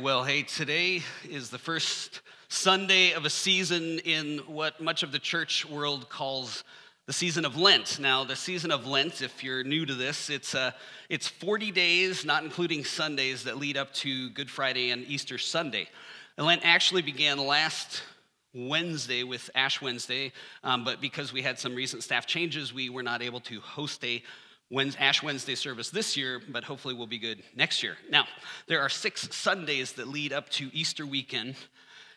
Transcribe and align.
Well, 0.00 0.24
hey, 0.24 0.44
today 0.44 1.02
is 1.28 1.50
the 1.50 1.58
first 1.58 2.22
Sunday 2.48 3.12
of 3.12 3.26
a 3.26 3.30
season 3.30 3.98
in 3.98 4.38
what 4.46 4.80
much 4.80 5.02
of 5.02 5.12
the 5.12 5.18
church 5.18 5.68
world 5.68 6.08
calls 6.08 6.64
the 7.04 7.12
season 7.12 7.44
of 7.44 7.58
Lent. 7.58 7.98
Now, 7.98 8.24
the 8.24 8.34
season 8.34 8.70
of 8.70 8.86
Lent, 8.86 9.20
if 9.20 9.44
you're 9.44 9.62
new 9.62 9.84
to 9.84 9.94
this, 9.94 10.30
it's, 10.30 10.54
uh, 10.54 10.70
it's 11.10 11.28
40 11.28 11.70
days, 11.70 12.24
not 12.24 12.44
including 12.44 12.82
Sundays, 12.82 13.44
that 13.44 13.58
lead 13.58 13.76
up 13.76 13.92
to 13.94 14.30
Good 14.30 14.48
Friday 14.48 14.90
and 14.90 15.04
Easter 15.04 15.36
Sunday. 15.36 15.86
And 16.38 16.46
Lent 16.46 16.62
actually 16.64 17.02
began 17.02 17.36
last 17.36 18.02
Wednesday 18.54 19.22
with 19.22 19.50
Ash 19.54 19.82
Wednesday, 19.82 20.32
um, 20.64 20.82
but 20.82 21.02
because 21.02 21.30
we 21.30 21.42
had 21.42 21.58
some 21.58 21.74
recent 21.74 22.02
staff 22.02 22.26
changes, 22.26 22.72
we 22.72 22.88
were 22.88 23.02
not 23.02 23.20
able 23.20 23.40
to 23.40 23.60
host 23.60 24.02
a 24.02 24.22
Ash 24.98 25.22
Wednesday 25.22 25.54
service 25.54 25.90
this 25.90 26.16
year, 26.16 26.40
but 26.48 26.64
hopefully 26.64 26.94
we'll 26.94 27.06
be 27.06 27.18
good 27.18 27.42
next 27.56 27.82
year. 27.82 27.96
Now, 28.10 28.26
there 28.66 28.80
are 28.80 28.88
six 28.88 29.28
Sundays 29.34 29.92
that 29.92 30.08
lead 30.08 30.32
up 30.32 30.48
to 30.50 30.70
Easter 30.72 31.04
weekend, 31.04 31.56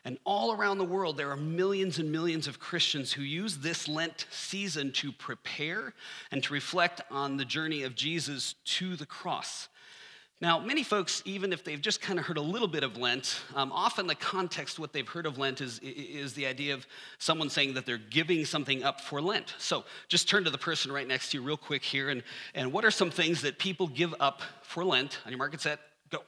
and 0.06 0.18
all 0.26 0.54
around 0.54 0.78
the 0.78 0.84
world, 0.84 1.18
there 1.18 1.32
are 1.32 1.38
millions 1.38 1.98
and 1.98 2.12
millions 2.12 2.48
of 2.48 2.60
Christians 2.60 3.14
who 3.14 3.24
use 3.24 3.58
this 3.58 3.88
Lent 3.88 4.26
season 4.30 4.92
to 4.94 5.12
prepare 5.14 5.94
and 6.30 6.44
to 6.44 6.54
reflect 6.54 7.02
on 7.10 7.38
the 7.38 7.46
journey 7.46 7.84
of 7.84 7.96
Jesus 7.96 8.56
to 8.66 8.96
the 8.96 9.06
cross. 9.06 9.70
Now, 10.44 10.60
many 10.60 10.84
folks, 10.84 11.22
even 11.24 11.54
if 11.54 11.64
they've 11.64 11.80
just 11.80 12.02
kind 12.02 12.20
of 12.20 12.26
heard 12.26 12.36
a 12.36 12.42
little 12.42 12.68
bit 12.68 12.84
of 12.84 12.98
Lent, 12.98 13.40
um, 13.56 13.72
often 13.72 14.08
the 14.08 14.16
context, 14.16 14.78
what 14.78 14.92
they've 14.92 15.08
heard 15.08 15.26
of 15.26 15.38
Lent 15.38 15.62
is, 15.62 15.80
is 15.80 16.34
the 16.34 16.46
idea 16.48 16.74
of 16.74 16.86
someone 17.18 17.50
saying 17.50 17.76
that 17.76 17.86
they're 17.86 17.98
giving 17.98 18.44
something 18.44 18.84
up 18.84 19.00
for 19.00 19.22
Lent. 19.22 19.56
So 19.58 19.86
just 20.10 20.28
turn 20.28 20.44
to 20.44 20.50
the 20.50 20.58
person 20.58 20.92
right 20.92 21.08
next 21.08 21.32
to 21.32 21.38
you 21.38 21.44
real 21.46 21.56
quick 21.56 21.82
here. 21.82 22.10
And, 22.10 22.24
and 22.56 22.74
what 22.74 22.84
are 22.84 22.92
some 22.92 23.10
things 23.10 23.42
that 23.44 23.58
people 23.58 23.88
give 23.88 24.14
up 24.20 24.42
for 24.64 24.84
Lent? 24.84 25.18
On 25.26 25.32
your 25.32 25.38
market 25.38 25.62
set, 25.62 25.80
go. 26.10 26.20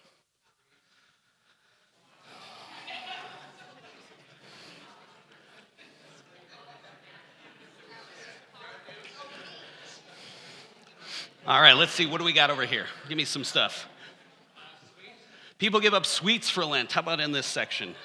All 11.45 11.59
right, 11.59 11.75
let's 11.75 11.91
see. 11.91 12.05
What 12.05 12.20
do 12.20 12.23
we 12.23 12.31
got 12.31 12.49
over 12.49 12.65
here? 12.65 12.85
Give 13.09 13.18
me 13.18 13.25
some 13.25 13.43
stuff. 13.43 13.90
People 15.57 15.79
give 15.79 15.93
up 15.93 16.05
sweets 16.05 16.49
for 16.49 16.65
Lent. 16.65 16.91
How 16.91 17.01
about 17.01 17.20
in 17.20 17.31
this 17.31 17.45
section? 17.45 17.95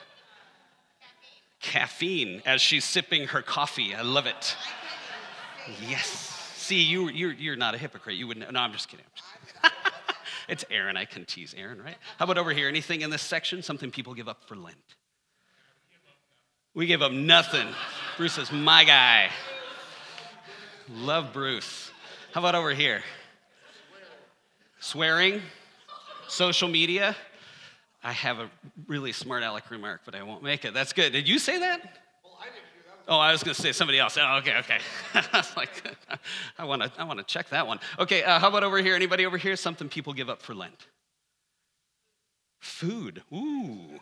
Caffeine, 1.61 2.41
Caffeine 2.41 2.43
as 2.47 2.61
she's 2.61 2.85
sipping 2.85 3.29
her 3.29 3.43
coffee. 3.43 3.95
I 3.95 4.03
love 4.03 4.27
it. 4.27 4.57
Yes. 5.89 6.07
See, 6.57 6.83
you, 6.83 7.09
you're, 7.09 7.33
you're 7.33 7.57
not 7.57 7.75
a 7.75 7.79
hypocrite. 7.79 8.17
You 8.17 8.27
wouldn't. 8.27 8.51
No, 8.53 8.61
I'm 8.61 8.73
just 8.73 8.89
kidding. 8.89 9.05
I'm 9.05 9.13
just 9.15 9.29
kidding. 9.63 9.77
it's 10.49 10.65
Aaron. 10.71 10.97
I 10.97 11.05
can 11.05 11.25
tease 11.25 11.55
Aaron, 11.59 11.83
right? 11.83 11.97
How 12.19 12.25
about 12.25 12.39
over 12.39 12.53
here? 12.53 12.69
Anything 12.69 13.03
in 13.03 13.11
this 13.11 13.23
section? 13.23 13.63
Something 13.63 13.91
people 13.91 14.15
give 14.15 14.29
up 14.29 14.45
for 14.45 14.57
Lent? 14.57 14.77
We 16.73 16.87
give 16.87 17.03
up 17.03 17.13
nothing. 17.13 17.67
Bruce 18.17 18.39
is 18.39 18.53
my 18.53 18.85
guy. 18.85 19.31
Love 20.89 21.33
Bruce. 21.33 21.91
How 22.33 22.41
about 22.41 22.55
over 22.55 22.73
here? 22.73 23.03
Swearing? 24.79 25.43
Social 26.29 26.69
media? 26.69 27.17
I 28.03 28.13
have 28.13 28.39
a 28.39 28.51
really 28.87 29.13
smart 29.13 29.43
aleck 29.43 29.71
remark, 29.71 30.03
but 30.05 30.15
I 30.15 30.23
won't 30.23 30.43
make 30.43 30.65
it. 30.65 30.73
That's 30.73 30.93
good. 30.93 31.13
Did 31.13 31.29
you 31.29 31.39
say 31.39 31.59
that? 31.59 31.81
Well, 32.25 32.39
I 32.41 32.45
didn't 32.45 32.57
hear 32.73 32.83
that. 32.87 33.13
Oh, 33.13 33.19
I 33.19 33.33
was 33.33 33.43
going 33.43 33.55
to 33.55 33.61
say 33.61 33.73
somebody 33.73 33.99
else. 33.99 34.17
Oh, 34.19 34.39
okay, 34.39 34.57
okay. 34.59 34.79
I 35.15 35.27
was 35.35 35.55
like, 35.57 35.85
I 36.59 36.65
want 36.65 36.83
to, 36.83 36.91
I 36.99 37.05
want 37.05 37.19
to 37.19 37.25
check 37.25 37.51
that 37.51 37.67
one. 37.67 37.79
Okay, 37.99 38.23
uh, 38.23 38.39
how 38.39 38.49
about 38.49 38.65
over 38.65 38.79
here? 38.79 38.95
Anybody 38.95 39.27
over 39.27 39.37
here? 39.37 39.55
Something 39.55 39.91
people 39.91 40.15
give 40.15 40.31
up 40.31 40.41
for 40.41 40.55
Lent. 40.55 40.87
Food. 42.61 43.23
Ooh. 43.33 44.01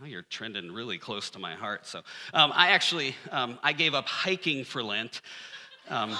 Now 0.00 0.06
you're 0.06 0.22
trending 0.22 0.72
really 0.72 0.98
close 0.98 1.30
to 1.30 1.38
my 1.38 1.54
heart. 1.54 1.86
So, 1.86 2.00
um, 2.34 2.52
I 2.54 2.70
actually, 2.70 3.14
um, 3.30 3.60
I 3.62 3.72
gave 3.72 3.94
up 3.94 4.08
hiking 4.08 4.64
for 4.64 4.82
Lent. 4.82 5.20
Um, 5.88 6.10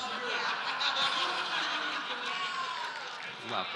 well, 3.50 3.66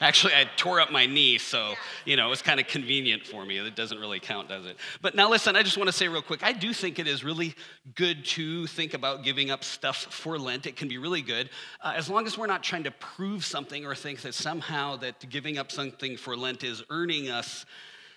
Actually, 0.00 0.34
I 0.34 0.48
tore 0.56 0.80
up 0.80 0.90
my 0.90 1.06
knee, 1.06 1.38
so, 1.38 1.74
you 2.04 2.16
know, 2.16 2.26
it 2.26 2.30
was 2.30 2.42
kind 2.42 2.58
of 2.58 2.66
convenient 2.66 3.26
for 3.26 3.44
me. 3.44 3.58
It 3.58 3.76
doesn't 3.76 3.98
really 3.98 4.20
count, 4.20 4.48
does 4.48 4.66
it? 4.66 4.76
But 5.00 5.14
now, 5.14 5.30
listen, 5.30 5.56
I 5.56 5.62
just 5.62 5.76
want 5.76 5.88
to 5.88 5.92
say 5.92 6.08
real 6.08 6.22
quick 6.22 6.42
I 6.42 6.52
do 6.52 6.72
think 6.72 6.98
it 6.98 7.06
is 7.06 7.22
really 7.22 7.54
good 7.94 8.24
to 8.26 8.66
think 8.66 8.94
about 8.94 9.22
giving 9.22 9.50
up 9.50 9.62
stuff 9.62 9.96
for 9.96 10.38
Lent. 10.38 10.66
It 10.66 10.76
can 10.76 10.88
be 10.88 10.98
really 10.98 11.22
good, 11.22 11.50
uh, 11.80 11.94
as 11.96 12.10
long 12.10 12.26
as 12.26 12.36
we're 12.36 12.46
not 12.46 12.62
trying 12.62 12.84
to 12.84 12.90
prove 12.90 13.44
something 13.44 13.86
or 13.86 13.94
think 13.94 14.20
that 14.22 14.34
somehow 14.34 14.96
that 14.96 15.28
giving 15.30 15.58
up 15.58 15.70
something 15.70 16.16
for 16.16 16.36
Lent 16.36 16.64
is 16.64 16.82
earning 16.90 17.30
us 17.30 17.64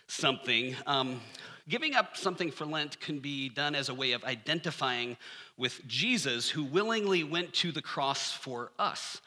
something. 0.08 0.76
Um, 0.86 1.22
giving 1.70 1.96
up 1.96 2.18
something 2.18 2.52
for 2.52 2.66
Lent 2.66 3.00
can 3.00 3.20
be 3.20 3.50
done 3.50 3.76
as 3.76 3.90
a 3.90 3.94
way 3.94 4.14
of 4.14 4.24
identifying 4.24 5.18
with 5.58 5.86
Jesus, 5.88 6.50
who 6.50 6.64
willingly 6.64 7.24
went 7.24 7.54
to 7.56 7.72
the 7.72 7.82
cross 7.82 8.32
for 8.32 8.72
us. 8.80 9.22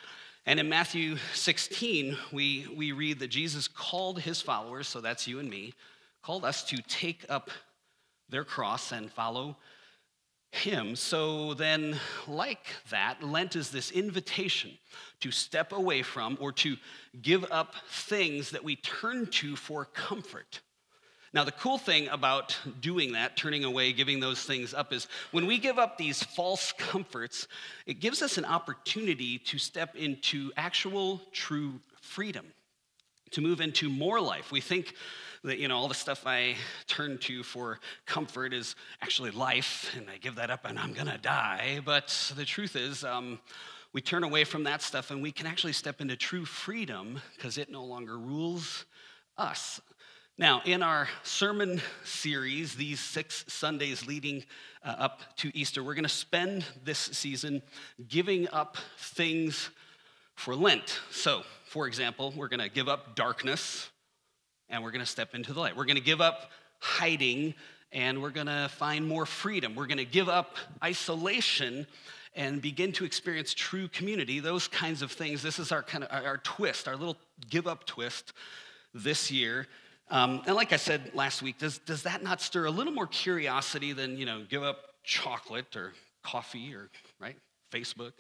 And 0.46 0.58
in 0.58 0.68
Matthew 0.68 1.16
16, 1.34 2.16
we, 2.32 2.66
we 2.74 2.92
read 2.92 3.18
that 3.18 3.28
Jesus 3.28 3.68
called 3.68 4.20
his 4.20 4.40
followers, 4.40 4.88
so 4.88 5.00
that's 5.00 5.26
you 5.26 5.38
and 5.38 5.50
me, 5.50 5.74
called 6.22 6.44
us 6.44 6.64
to 6.64 6.78
take 6.82 7.24
up 7.28 7.50
their 8.28 8.44
cross 8.44 8.92
and 8.92 9.12
follow 9.12 9.56
him. 10.52 10.96
So 10.96 11.54
then, 11.54 11.96
like 12.26 12.66
that, 12.90 13.22
Lent 13.22 13.54
is 13.54 13.70
this 13.70 13.90
invitation 13.90 14.72
to 15.20 15.30
step 15.30 15.72
away 15.72 16.02
from 16.02 16.36
or 16.40 16.52
to 16.52 16.76
give 17.22 17.44
up 17.50 17.74
things 17.88 18.50
that 18.50 18.64
we 18.64 18.76
turn 18.76 19.26
to 19.26 19.56
for 19.56 19.84
comfort. 19.84 20.60
Now, 21.32 21.44
the 21.44 21.52
cool 21.52 21.78
thing 21.78 22.08
about 22.08 22.58
doing 22.80 23.12
that, 23.12 23.36
turning 23.36 23.62
away, 23.62 23.92
giving 23.92 24.18
those 24.18 24.42
things 24.42 24.74
up, 24.74 24.92
is 24.92 25.06
when 25.30 25.46
we 25.46 25.58
give 25.58 25.78
up 25.78 25.96
these 25.96 26.24
false 26.24 26.72
comforts, 26.76 27.46
it 27.86 28.00
gives 28.00 28.20
us 28.20 28.36
an 28.36 28.44
opportunity 28.44 29.38
to 29.38 29.58
step 29.58 29.94
into 29.94 30.50
actual, 30.56 31.20
true 31.32 31.78
freedom, 32.00 32.46
to 33.30 33.40
move 33.40 33.60
into 33.60 33.88
more 33.88 34.20
life. 34.20 34.50
We 34.50 34.60
think 34.60 34.94
that, 35.44 35.58
you 35.58 35.68
know, 35.68 35.76
all 35.76 35.86
the 35.86 35.94
stuff 35.94 36.26
I 36.26 36.56
turn 36.88 37.18
to 37.18 37.44
for 37.44 37.78
comfort 38.06 38.52
is 38.52 38.74
actually 39.00 39.30
life, 39.30 39.94
and 39.96 40.10
I 40.10 40.16
give 40.16 40.34
that 40.34 40.50
up 40.50 40.64
and 40.64 40.80
I'm 40.80 40.92
gonna 40.92 41.16
die. 41.16 41.80
But 41.84 42.32
the 42.36 42.44
truth 42.44 42.74
is, 42.74 43.04
um, 43.04 43.38
we 43.92 44.00
turn 44.00 44.24
away 44.24 44.42
from 44.44 44.64
that 44.64 44.82
stuff 44.82 45.10
and 45.12 45.22
we 45.22 45.30
can 45.30 45.46
actually 45.46 45.72
step 45.72 46.00
into 46.00 46.16
true 46.16 46.44
freedom 46.44 47.20
because 47.36 47.56
it 47.56 47.70
no 47.70 47.84
longer 47.84 48.18
rules 48.18 48.84
us. 49.38 49.80
Now, 50.40 50.62
in 50.64 50.82
our 50.82 51.06
sermon 51.22 51.82
series, 52.02 52.74
these 52.74 52.98
six 52.98 53.44
Sundays 53.46 54.06
leading 54.06 54.46
uh, 54.82 54.94
up 54.98 55.20
to 55.36 55.54
Easter, 55.54 55.84
we're 55.84 55.92
going 55.92 56.04
to 56.04 56.08
spend 56.08 56.64
this 56.82 56.98
season 56.98 57.60
giving 58.08 58.48
up 58.48 58.78
things 58.96 59.68
for 60.36 60.56
Lent. 60.56 60.98
So, 61.10 61.42
for 61.66 61.86
example, 61.86 62.32
we're 62.34 62.48
going 62.48 62.60
to 62.60 62.70
give 62.70 62.88
up 62.88 63.14
darkness 63.14 63.90
and 64.70 64.82
we're 64.82 64.92
going 64.92 65.04
to 65.04 65.10
step 65.10 65.34
into 65.34 65.52
the 65.52 65.60
light. 65.60 65.76
We're 65.76 65.84
going 65.84 65.98
to 65.98 66.02
give 66.02 66.22
up 66.22 66.52
hiding 66.78 67.52
and 67.92 68.22
we're 68.22 68.30
going 68.30 68.46
to 68.46 68.70
find 68.78 69.06
more 69.06 69.26
freedom. 69.26 69.74
We're 69.74 69.88
going 69.88 69.98
to 69.98 70.06
give 70.06 70.30
up 70.30 70.56
isolation 70.82 71.86
and 72.34 72.62
begin 72.62 72.92
to 72.92 73.04
experience 73.04 73.52
true 73.52 73.88
community, 73.88 74.40
those 74.40 74.68
kinds 74.68 75.02
of 75.02 75.12
things. 75.12 75.42
This 75.42 75.58
is 75.58 75.70
our 75.70 75.82
kind 75.82 76.02
of 76.02 76.24
our 76.24 76.38
twist, 76.38 76.88
our 76.88 76.96
little 76.96 77.18
give 77.50 77.66
up 77.66 77.84
twist 77.84 78.32
this 78.94 79.30
year. 79.30 79.66
Um, 80.10 80.42
and 80.46 80.56
like 80.56 80.72
I 80.72 80.76
said 80.76 81.12
last 81.14 81.40
week, 81.40 81.58
does, 81.58 81.78
does 81.78 82.02
that 82.02 82.22
not 82.22 82.40
stir 82.40 82.64
a 82.66 82.70
little 82.70 82.92
more 82.92 83.06
curiosity 83.06 83.92
than, 83.92 84.16
you 84.16 84.26
know, 84.26 84.44
give 84.48 84.62
up 84.62 84.78
chocolate 85.04 85.76
or 85.76 85.92
coffee 86.24 86.74
or, 86.74 86.90
right, 87.20 87.36
Facebook? 87.72 88.12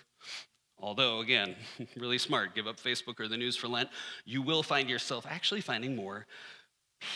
Although, 0.78 1.20
again, 1.20 1.56
really 1.96 2.18
smart, 2.18 2.54
give 2.54 2.66
up 2.66 2.80
Facebook 2.80 3.18
or 3.18 3.28
the 3.28 3.36
news 3.36 3.56
for 3.56 3.68
Lent, 3.68 3.88
you 4.24 4.40
will 4.40 4.62
find 4.62 4.88
yourself 4.88 5.26
actually 5.28 5.60
finding 5.60 5.96
more 5.96 6.26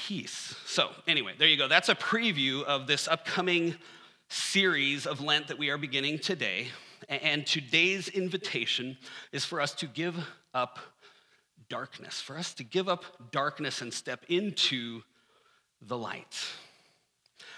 peace. 0.07 0.55
So, 0.67 0.91
anyway, 1.07 1.35
there 1.39 1.49
you 1.49 1.57
go. 1.57 1.69
That's 1.69 1.89
a 1.89 1.95
preview 1.95 2.65
of 2.65 2.87
this 2.87 3.07
upcoming 3.07 3.77
series 4.29 5.07
of 5.07 5.21
Lent 5.21 5.49
that 5.49 5.59
we 5.59 5.71
are 5.71 5.79
beginning 5.79 6.19
today. 6.19 6.69
And 7.09 7.47
today's 7.47 8.09
invitation 8.09 8.97
is 9.31 9.45
for 9.45 9.61
us 9.61 9.73
to 9.75 9.87
give 9.87 10.17
up 10.53 10.79
darkness, 11.69 12.21
for 12.21 12.37
us 12.37 12.55
to 12.55 12.65
give 12.65 12.89
up 12.89 13.05
darkness 13.31 13.81
and 13.81 13.93
step 13.93 14.25
into 14.29 15.03
the 15.81 15.97
light. 15.97 16.37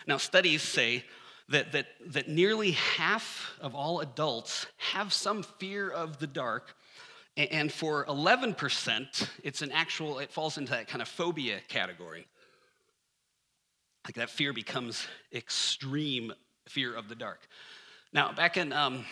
Now, 0.06 0.17
studies 0.19 0.62
say 0.62 1.05
that, 1.49 1.73
that, 1.73 1.87
that 2.06 2.29
nearly 2.29 2.73
half 2.73 3.53
of 3.61 3.75
all 3.75 4.00
adults 4.00 4.67
have 4.79 5.12
some 5.12 5.43
fear 5.43 5.91
of 5.91 6.19
the 6.19 6.26
dark. 6.26 6.75
And 7.37 7.70
for 7.70 8.06
11%, 8.06 9.29
it's 9.44 9.62
an 9.62 9.70
actual, 9.73 10.19
it 10.19 10.32
falls 10.32 10.58
into 10.58 10.73
that 10.73 10.88
kind 10.88 11.03
of 11.03 11.08
phobia 11.08 11.61
category. 11.69 12.26
Like 14.05 14.14
that 14.14 14.31
fear 14.31 14.53
becomes 14.53 15.06
extreme 15.32 16.32
fear 16.69 16.94
of 16.94 17.08
the 17.08 17.14
dark. 17.14 17.47
Now, 18.12 18.32
back 18.32 18.56
in 18.56 18.73
um, 18.73 19.05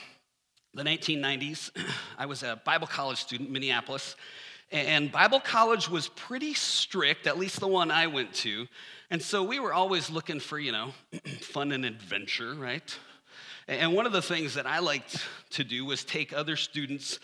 the 0.72 0.84
1990s, 0.84 1.70
I 2.18 2.26
was 2.26 2.42
a 2.42 2.60
Bible 2.64 2.86
college 2.86 3.18
student 3.18 3.48
in 3.48 3.52
Minneapolis, 3.52 4.16
And 4.74 5.12
Bible 5.12 5.38
college 5.38 5.88
was 5.88 6.08
pretty 6.08 6.52
strict, 6.52 7.28
at 7.28 7.38
least 7.38 7.60
the 7.60 7.68
one 7.68 7.92
I 7.92 8.08
went 8.08 8.34
to. 8.34 8.66
And 9.08 9.22
so 9.22 9.44
we 9.44 9.60
were 9.60 9.72
always 9.72 10.10
looking 10.10 10.40
for, 10.40 10.58
you 10.58 10.72
know, 10.72 10.92
fun 11.42 11.70
and 11.70 11.84
adventure, 11.84 12.54
right? 12.54 12.98
And 13.68 13.94
one 13.94 14.04
of 14.04 14.10
the 14.10 14.20
things 14.20 14.54
that 14.54 14.66
I 14.66 14.80
liked 14.80 15.24
to 15.50 15.62
do 15.62 15.84
was 15.84 16.02
take 16.02 16.32
other 16.32 16.56
students 16.56 17.20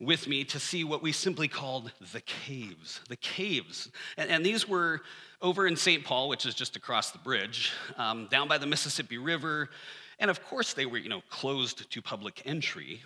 with 0.00 0.28
me 0.28 0.44
to 0.44 0.60
see 0.60 0.84
what 0.84 1.02
we 1.02 1.12
simply 1.12 1.48
called 1.48 1.90
the 2.12 2.20
caves. 2.20 3.00
The 3.08 3.16
caves. 3.16 3.90
And, 4.18 4.28
and 4.28 4.44
these 4.44 4.68
were 4.68 5.00
over 5.40 5.66
in 5.66 5.76
St. 5.76 6.04
Paul, 6.04 6.28
which 6.28 6.44
is 6.44 6.54
just 6.54 6.76
across 6.76 7.10
the 7.10 7.18
bridge, 7.18 7.72
um, 7.96 8.28
down 8.30 8.48
by 8.48 8.58
the 8.58 8.66
Mississippi 8.66 9.16
River. 9.16 9.70
And 10.18 10.30
of 10.30 10.44
course, 10.44 10.74
they 10.74 10.84
were, 10.84 10.98
you 10.98 11.08
know, 11.08 11.22
closed 11.30 11.90
to 11.90 12.02
public 12.02 12.42
entry. 12.44 13.00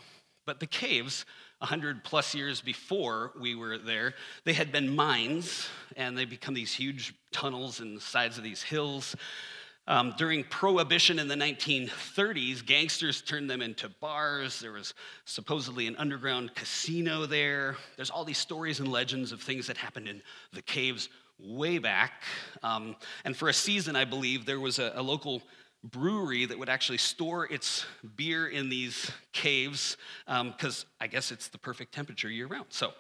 But 0.45 0.59
the 0.59 0.67
caves, 0.67 1.25
100 1.59 2.05
plus 2.05 2.35
years 2.35 2.61
before 2.61 3.33
we 3.41 3.55
were 3.55 3.79
there, 3.79 4.15
they 4.45 4.53
had 4.53 4.73
been 4.73 4.95
mines, 4.95 5.69
and 5.97 6.17
they 6.17 6.25
become 6.25 6.55
these 6.55 6.75
huge 6.75 7.15
tunnels 7.33 7.81
in 7.81 7.95
the 7.95 8.01
sides 8.01 8.37
of 8.37 8.45
these 8.45 8.63
hills. 8.63 9.17
Um, 9.89 10.15
during 10.19 10.43
Prohibition 10.45 11.19
in 11.19 11.29
the 11.29 11.37
1930s, 11.37 12.67
gangsters 12.67 13.23
turned 13.23 13.49
them 13.49 13.63
into 13.63 13.89
bars. 13.89 14.59
There 14.59 14.73
was 14.73 14.95
supposedly 15.25 15.87
an 15.87 15.97
underground 15.97 16.55
casino 16.55 17.25
there. 17.25 17.77
There's 17.95 18.11
all 18.11 18.25
these 18.25 18.39
stories 18.39 18.81
and 18.81 18.91
legends 18.91 19.31
of 19.31 19.41
things 19.41 19.69
that 19.69 19.77
happened 19.77 20.09
in 20.09 20.23
the 20.53 20.63
caves 20.63 21.09
way 21.39 21.79
back. 21.79 22.23
Um, 22.65 22.97
and 23.25 23.37
for 23.37 23.49
a 23.49 23.53
season, 23.53 23.95
I 23.95 24.05
believe, 24.05 24.45
there 24.45 24.59
was 24.59 24.81
a, 24.81 24.93
a 24.97 25.03
local 25.03 25.43
brewery 25.91 26.47
that 26.47 26.59
would 26.59 26.69
actually 26.69 26.99
store 26.99 27.47
its 27.47 27.87
beer 28.17 28.47
in 28.47 28.69
these 28.69 29.11
caves 29.33 29.97
because 30.27 30.85
um, 30.85 30.91
I 31.01 31.07
guess 31.07 31.33
it's 31.33 31.49
the 31.49 31.59
perfect 31.59 31.93
temperature 31.93 32.29
year 32.29 32.47
round. 32.47 32.67
So, 32.71 32.93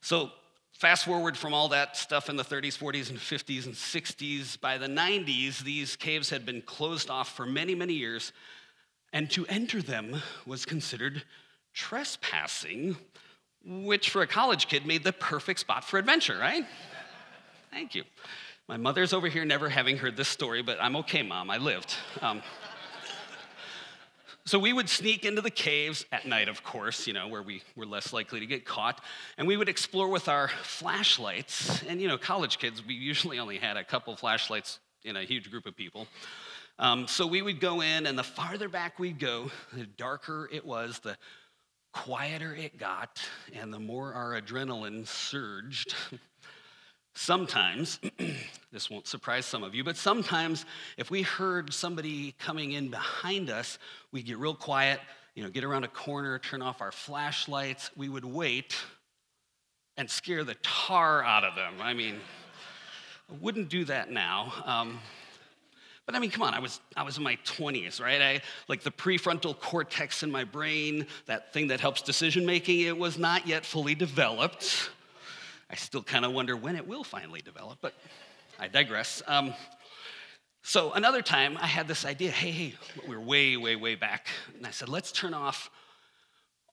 so 0.00 0.30
Fast 0.78 1.06
forward 1.06 1.36
from 1.36 1.52
all 1.52 1.70
that 1.70 1.96
stuff 1.96 2.28
in 2.28 2.36
the 2.36 2.44
30s, 2.44 2.78
40s, 2.78 3.10
and 3.10 3.18
50s 3.18 3.66
and 3.66 3.74
60s, 3.74 4.60
by 4.60 4.78
the 4.78 4.86
90s, 4.86 5.58
these 5.64 5.96
caves 5.96 6.30
had 6.30 6.46
been 6.46 6.62
closed 6.62 7.10
off 7.10 7.34
for 7.34 7.44
many, 7.44 7.74
many 7.74 7.94
years, 7.94 8.32
and 9.12 9.28
to 9.32 9.44
enter 9.46 9.82
them 9.82 10.22
was 10.46 10.64
considered 10.64 11.24
trespassing, 11.74 12.96
which 13.64 14.10
for 14.10 14.22
a 14.22 14.26
college 14.28 14.68
kid 14.68 14.86
made 14.86 15.02
the 15.02 15.12
perfect 15.12 15.58
spot 15.58 15.82
for 15.82 15.98
adventure, 15.98 16.38
right? 16.38 16.64
Thank 17.72 17.96
you. 17.96 18.04
My 18.68 18.76
mother's 18.76 19.14
over 19.14 19.28
here 19.28 19.46
never 19.46 19.70
having 19.70 19.96
heard 19.96 20.14
this 20.14 20.28
story, 20.28 20.60
but 20.60 20.76
I'm 20.78 20.94
okay, 20.96 21.22
mom, 21.22 21.48
I 21.48 21.56
lived. 21.56 21.94
Um, 22.20 22.42
so 24.44 24.58
we 24.58 24.74
would 24.74 24.90
sneak 24.90 25.24
into 25.24 25.40
the 25.40 25.50
caves 25.50 26.04
at 26.12 26.26
night, 26.26 26.50
of 26.50 26.62
course, 26.62 27.06
you 27.06 27.14
know, 27.14 27.28
where 27.28 27.42
we 27.42 27.62
were 27.76 27.86
less 27.86 28.12
likely 28.12 28.40
to 28.40 28.46
get 28.46 28.66
caught. 28.66 29.02
And 29.38 29.48
we 29.48 29.56
would 29.56 29.70
explore 29.70 30.08
with 30.08 30.28
our 30.28 30.48
flashlights. 30.48 31.82
And, 31.84 31.98
you 31.98 32.08
know, 32.08 32.18
college 32.18 32.58
kids, 32.58 32.84
we 32.84 32.92
usually 32.92 33.38
only 33.38 33.56
had 33.56 33.78
a 33.78 33.84
couple 33.84 34.14
flashlights 34.16 34.80
in 35.02 35.16
a 35.16 35.22
huge 35.22 35.50
group 35.50 35.64
of 35.64 35.74
people. 35.74 36.06
Um, 36.78 37.08
so 37.08 37.26
we 37.26 37.40
would 37.40 37.60
go 37.60 37.80
in, 37.80 38.04
and 38.04 38.18
the 38.18 38.22
farther 38.22 38.68
back 38.68 38.98
we'd 38.98 39.18
go, 39.18 39.50
the 39.72 39.86
darker 39.86 40.46
it 40.52 40.66
was, 40.66 40.98
the 40.98 41.16
quieter 41.94 42.54
it 42.54 42.78
got, 42.78 43.18
and 43.54 43.72
the 43.72 43.80
more 43.80 44.12
our 44.12 44.38
adrenaline 44.38 45.06
surged. 45.06 45.94
Sometimes, 47.14 47.98
this 48.72 48.90
won't 48.90 49.06
surprise 49.06 49.46
some 49.46 49.62
of 49.62 49.74
you, 49.74 49.82
but 49.82 49.96
sometimes 49.96 50.66
if 50.96 51.10
we 51.10 51.22
heard 51.22 51.72
somebody 51.72 52.32
coming 52.38 52.72
in 52.72 52.88
behind 52.88 53.48
us, 53.48 53.78
we'd 54.12 54.26
get 54.26 54.38
real 54.38 54.54
quiet, 54.54 55.00
you 55.34 55.42
know, 55.42 55.48
get 55.48 55.64
around 55.64 55.84
a 55.84 55.88
corner, 55.88 56.38
turn 56.38 56.60
off 56.60 56.82
our 56.82 56.92
flashlights. 56.92 57.90
We 57.96 58.08
would 58.08 58.24
wait 58.24 58.76
and 59.96 60.08
scare 60.10 60.44
the 60.44 60.54
tar 60.62 61.24
out 61.24 61.44
of 61.44 61.54
them. 61.54 61.74
I 61.80 61.94
mean, 61.94 62.16
I 63.30 63.34
wouldn't 63.40 63.68
do 63.68 63.84
that 63.86 64.10
now. 64.10 64.52
Um, 64.64 64.98
but 66.04 66.14
I 66.14 66.20
mean, 66.20 66.30
come 66.30 66.42
on, 66.42 66.54
I 66.54 66.58
was, 66.58 66.80
I 66.96 67.02
was 67.02 67.18
in 67.18 67.22
my 67.22 67.36
20s, 67.44 68.00
right? 68.00 68.20
I, 68.20 68.40
like 68.66 68.82
the 68.82 68.90
prefrontal 68.90 69.58
cortex 69.58 70.22
in 70.22 70.30
my 70.30 70.44
brain, 70.44 71.06
that 71.26 71.52
thing 71.52 71.66
that 71.66 71.80
helps 71.80 72.00
decision 72.00 72.46
making, 72.46 72.80
it 72.80 72.96
was 72.96 73.18
not 73.18 73.46
yet 73.46 73.66
fully 73.66 73.94
developed. 73.94 74.90
I 75.70 75.74
still 75.74 76.02
kind 76.02 76.24
of 76.24 76.32
wonder 76.32 76.56
when 76.56 76.76
it 76.76 76.88
will 76.88 77.04
finally 77.04 77.42
develop, 77.42 77.78
but 77.82 77.92
I 78.58 78.68
digress. 78.68 79.22
Um, 79.26 79.54
so 80.62 80.92
another 80.92 81.22
time 81.22 81.56
I 81.60 81.66
had 81.66 81.86
this 81.86 82.04
idea 82.04 82.30
hey, 82.30 82.50
hey, 82.50 82.74
we 83.06 83.14
were 83.14 83.20
way, 83.20 83.56
way, 83.56 83.76
way 83.76 83.94
back. 83.94 84.28
And 84.56 84.66
I 84.66 84.70
said, 84.70 84.88
let's 84.88 85.12
turn 85.12 85.32
off 85.32 85.70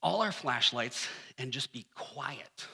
all 0.02 0.20
our 0.20 0.32
flashlights 0.32 1.06
and 1.38 1.52
just 1.52 1.72
be 1.72 1.86
quiet. 1.94 2.66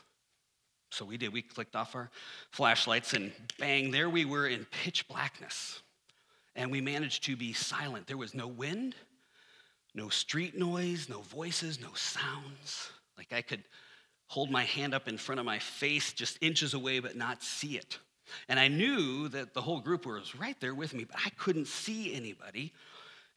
So 0.90 1.04
we 1.04 1.16
did. 1.16 1.32
We 1.32 1.42
clicked 1.42 1.76
off 1.76 1.94
our 1.94 2.10
flashlights 2.50 3.12
and 3.12 3.32
bang, 3.58 3.90
there 3.90 4.10
we 4.10 4.24
were 4.24 4.46
in 4.46 4.66
pitch 4.70 5.06
blackness. 5.08 5.80
And 6.54 6.70
we 6.70 6.80
managed 6.80 7.24
to 7.24 7.36
be 7.36 7.52
silent. 7.52 8.06
There 8.06 8.18
was 8.18 8.34
no 8.34 8.46
wind, 8.46 8.94
no 9.94 10.08
street 10.08 10.56
noise, 10.56 11.08
no 11.08 11.20
voices, 11.20 11.80
no 11.80 11.92
sounds. 11.94 12.90
Like 13.16 13.32
I 13.32 13.42
could 13.42 13.64
hold 14.26 14.50
my 14.50 14.64
hand 14.64 14.94
up 14.94 15.08
in 15.08 15.18
front 15.18 15.38
of 15.38 15.46
my 15.46 15.58
face 15.58 16.12
just 16.12 16.38
inches 16.42 16.74
away 16.74 16.98
but 16.98 17.16
not 17.16 17.42
see 17.42 17.76
it. 17.76 17.98
And 18.48 18.58
I 18.58 18.68
knew 18.68 19.28
that 19.28 19.54
the 19.54 19.62
whole 19.62 19.80
group 19.80 20.06
was 20.06 20.34
right 20.34 20.58
there 20.60 20.74
with 20.74 20.94
me, 20.94 21.04
but 21.04 21.16
I 21.24 21.30
couldn't 21.30 21.66
see 21.66 22.14
anybody. 22.14 22.72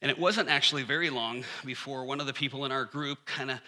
And 0.02 0.10
it 0.10 0.18
wasn't 0.18 0.48
actually 0.48 0.82
very 0.82 1.10
long 1.10 1.44
before 1.64 2.04
one 2.04 2.20
of 2.20 2.26
the 2.26 2.32
people 2.32 2.64
in 2.64 2.72
our 2.72 2.84
group 2.84 3.24
kind 3.24 3.50
of 3.50 3.60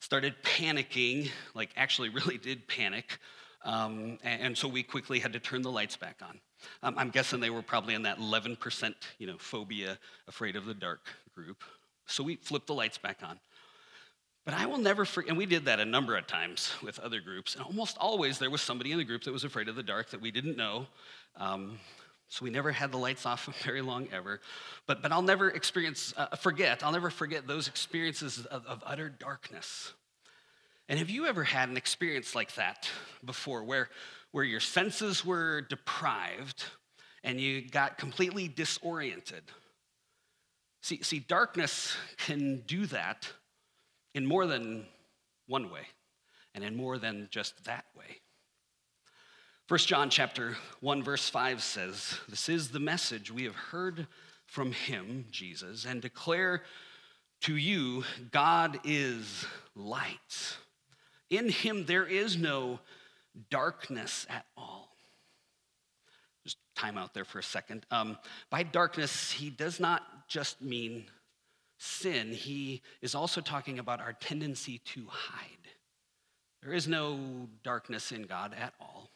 started 0.00 0.34
panicking, 0.42 1.30
like 1.54 1.70
actually 1.76 2.08
really 2.08 2.38
did 2.38 2.66
panic. 2.66 3.18
Um, 3.64 4.18
and, 4.22 4.42
and, 4.42 4.58
so 4.58 4.68
we 4.68 4.84
quickly 4.84 5.18
had 5.18 5.32
to 5.32 5.40
turn 5.40 5.62
the 5.62 5.70
lights 5.70 5.96
back 5.96 6.20
on. 6.22 6.38
Um, 6.84 6.94
I'm 6.96 7.10
guessing 7.10 7.40
they 7.40 7.50
were 7.50 7.62
probably 7.62 7.94
in 7.94 8.02
that 8.02 8.18
11%, 8.18 8.94
you 9.18 9.26
know, 9.26 9.36
phobia, 9.38 9.98
afraid 10.28 10.54
of 10.54 10.66
the 10.66 10.74
dark 10.74 11.00
group. 11.34 11.64
So 12.06 12.22
we 12.22 12.36
flipped 12.36 12.68
the 12.68 12.74
lights 12.74 12.98
back 12.98 13.18
on. 13.24 13.40
But 14.46 14.54
I 14.54 14.66
will 14.66 14.78
never 14.78 15.04
forget, 15.04 15.30
and 15.30 15.36
we 15.36 15.44
did 15.44 15.64
that 15.64 15.80
a 15.80 15.84
number 15.84 16.16
of 16.16 16.28
times 16.28 16.72
with 16.80 17.00
other 17.00 17.20
groups, 17.20 17.56
and 17.56 17.64
almost 17.64 17.98
always 17.98 18.38
there 18.38 18.48
was 18.48 18.62
somebody 18.62 18.92
in 18.92 18.98
the 18.98 19.04
group 19.04 19.24
that 19.24 19.32
was 19.32 19.42
afraid 19.42 19.66
of 19.68 19.74
the 19.74 19.82
dark 19.82 20.10
that 20.10 20.20
we 20.20 20.30
didn't 20.30 20.56
know. 20.56 20.86
Um, 21.36 21.80
so 22.28 22.44
we 22.44 22.50
never 22.50 22.70
had 22.70 22.92
the 22.92 22.96
lights 22.96 23.26
off 23.26 23.46
very 23.64 23.82
long 23.82 24.06
ever. 24.12 24.40
But, 24.86 25.02
but 25.02 25.10
I'll 25.10 25.20
never 25.20 25.50
experience, 25.50 26.14
uh, 26.16 26.36
forget, 26.36 26.84
I'll 26.84 26.92
never 26.92 27.10
forget 27.10 27.48
those 27.48 27.66
experiences 27.66 28.46
of, 28.46 28.64
of 28.66 28.84
utter 28.86 29.08
darkness. 29.08 29.92
And 30.88 31.00
have 31.00 31.10
you 31.10 31.26
ever 31.26 31.42
had 31.42 31.68
an 31.68 31.76
experience 31.76 32.36
like 32.36 32.54
that 32.54 32.88
before 33.24 33.64
where, 33.64 33.88
where 34.30 34.44
your 34.44 34.60
senses 34.60 35.24
were 35.24 35.62
deprived 35.62 36.62
and 37.24 37.40
you 37.40 37.68
got 37.68 37.98
completely 37.98 38.46
disoriented? 38.46 39.42
See, 40.82 41.02
see, 41.02 41.18
darkness 41.18 41.96
can 42.18 42.62
do 42.68 42.86
that 42.86 43.28
in 44.16 44.24
more 44.24 44.46
than 44.46 44.86
one 45.46 45.70
way 45.70 45.82
and 46.54 46.64
in 46.64 46.74
more 46.74 46.96
than 46.96 47.28
just 47.30 47.62
that 47.64 47.84
way. 47.94 48.22
1 49.68 49.78
John 49.80 50.08
chapter 50.08 50.56
1 50.80 51.02
verse 51.02 51.28
5 51.28 51.62
says, 51.62 52.18
"This 52.26 52.48
is 52.48 52.70
the 52.70 52.80
message 52.80 53.30
we 53.30 53.44
have 53.44 53.54
heard 53.54 54.08
from 54.46 54.72
him, 54.72 55.26
Jesus, 55.30 55.84
and 55.84 56.00
declare 56.00 56.64
to 57.42 57.56
you 57.56 58.04
God 58.30 58.80
is 58.84 59.44
light. 59.74 60.56
In 61.28 61.50
him 61.50 61.84
there 61.84 62.06
is 62.06 62.38
no 62.38 62.80
darkness 63.50 64.24
at 64.30 64.46
all." 64.56 64.96
Just 66.42 66.56
time 66.74 66.96
out 66.96 67.12
there 67.12 67.26
for 67.26 67.38
a 67.38 67.42
second. 67.42 67.84
Um, 67.90 68.18
by 68.48 68.62
darkness, 68.62 69.32
he 69.32 69.50
does 69.50 69.78
not 69.78 70.26
just 70.26 70.62
mean 70.62 71.10
sin, 71.78 72.32
he 72.32 72.82
is 73.02 73.14
also 73.14 73.40
talking 73.40 73.78
about 73.78 74.00
our 74.00 74.12
tendency 74.14 74.78
to 74.78 75.06
hide. 75.08 75.50
There 76.62 76.72
is 76.72 76.88
no 76.88 77.48
darkness 77.62 78.12
in 78.12 78.22
God 78.22 78.54
at 78.58 78.74
all. 78.80 79.10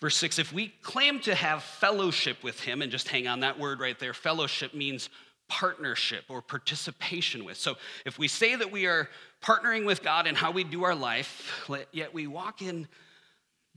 Verse 0.00 0.16
6 0.16 0.38
if 0.38 0.52
we 0.52 0.68
claim 0.82 1.20
to 1.20 1.34
have 1.34 1.62
fellowship 1.62 2.42
with 2.44 2.60
him, 2.60 2.82
and 2.82 2.92
just 2.92 3.08
hang 3.08 3.26
on 3.26 3.40
that 3.40 3.58
word 3.58 3.80
right 3.80 3.98
there, 3.98 4.14
fellowship 4.14 4.74
means 4.74 5.10
partnership 5.48 6.24
or 6.28 6.42
participation 6.42 7.44
with. 7.44 7.56
So 7.56 7.76
if 8.04 8.18
we 8.18 8.28
say 8.28 8.54
that 8.54 8.70
we 8.70 8.86
are 8.86 9.08
partnering 9.42 9.86
with 9.86 10.02
God 10.02 10.26
in 10.26 10.34
how 10.34 10.50
we 10.50 10.62
do 10.62 10.84
our 10.84 10.94
life, 10.94 11.68
yet 11.90 12.12
we 12.12 12.26
walk 12.26 12.60
in 12.62 12.86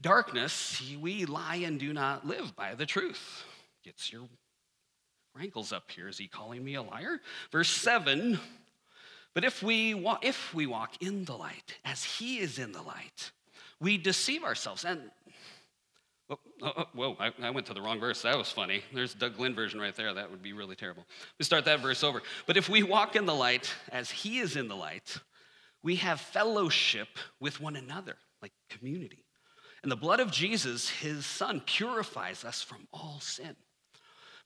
darkness, 0.00 0.82
we 1.00 1.24
lie 1.24 1.56
and 1.56 1.80
do 1.80 1.92
not 1.92 2.26
live 2.26 2.54
by 2.54 2.74
the 2.74 2.86
truth. 2.86 3.44
Gets 3.82 4.12
your 4.12 4.28
rankles 5.36 5.72
up 5.72 5.90
here. 5.90 6.08
Is 6.08 6.18
he 6.18 6.28
calling 6.28 6.64
me 6.64 6.74
a 6.74 6.82
liar? 6.82 7.20
Verse 7.50 7.68
7 7.68 8.38
But 9.34 9.44
if 9.44 9.62
we, 9.62 9.94
walk, 9.94 10.24
if 10.24 10.52
we 10.54 10.66
walk 10.66 11.02
in 11.02 11.24
the 11.24 11.36
light, 11.36 11.78
as 11.84 12.04
he 12.04 12.38
is 12.38 12.58
in 12.58 12.72
the 12.72 12.82
light, 12.82 13.32
we 13.80 13.98
deceive 13.98 14.44
ourselves. 14.44 14.84
And 14.84 15.10
oh, 16.30 16.38
oh, 16.62 16.72
oh, 16.76 16.84
whoa, 16.94 17.16
I, 17.18 17.32
I, 17.42 17.50
went 17.50 17.66
to 17.66 17.74
the 17.74 17.82
wrong 17.82 17.98
verse. 17.98 18.22
That 18.22 18.36
was 18.36 18.50
funny. 18.50 18.82
There's 18.94 19.14
Doug 19.14 19.36
Glenn 19.36 19.54
version 19.54 19.80
right 19.80 19.94
there. 19.94 20.12
That 20.14 20.30
would 20.30 20.42
be 20.42 20.52
really 20.52 20.76
terrible. 20.76 21.06
We 21.38 21.44
start 21.44 21.64
that 21.64 21.80
verse 21.80 22.04
over. 22.04 22.22
But 22.46 22.56
if 22.56 22.68
we 22.68 22.82
walk 22.82 23.16
in 23.16 23.26
the 23.26 23.34
light 23.34 23.72
as 23.90 24.10
he 24.10 24.38
is 24.38 24.56
in 24.56 24.68
the 24.68 24.76
light, 24.76 25.18
we 25.82 25.96
have 25.96 26.20
fellowship 26.20 27.08
with 27.40 27.60
one 27.60 27.76
another. 27.76 28.16
like 28.40 28.52
community. 28.70 29.24
And 29.82 29.90
the 29.90 29.96
blood 29.96 30.20
of 30.20 30.30
Jesus, 30.30 30.88
his 30.88 31.26
son, 31.26 31.60
purifies 31.60 32.44
us 32.44 32.62
from 32.62 32.86
all 32.92 33.18
sin. 33.20 33.56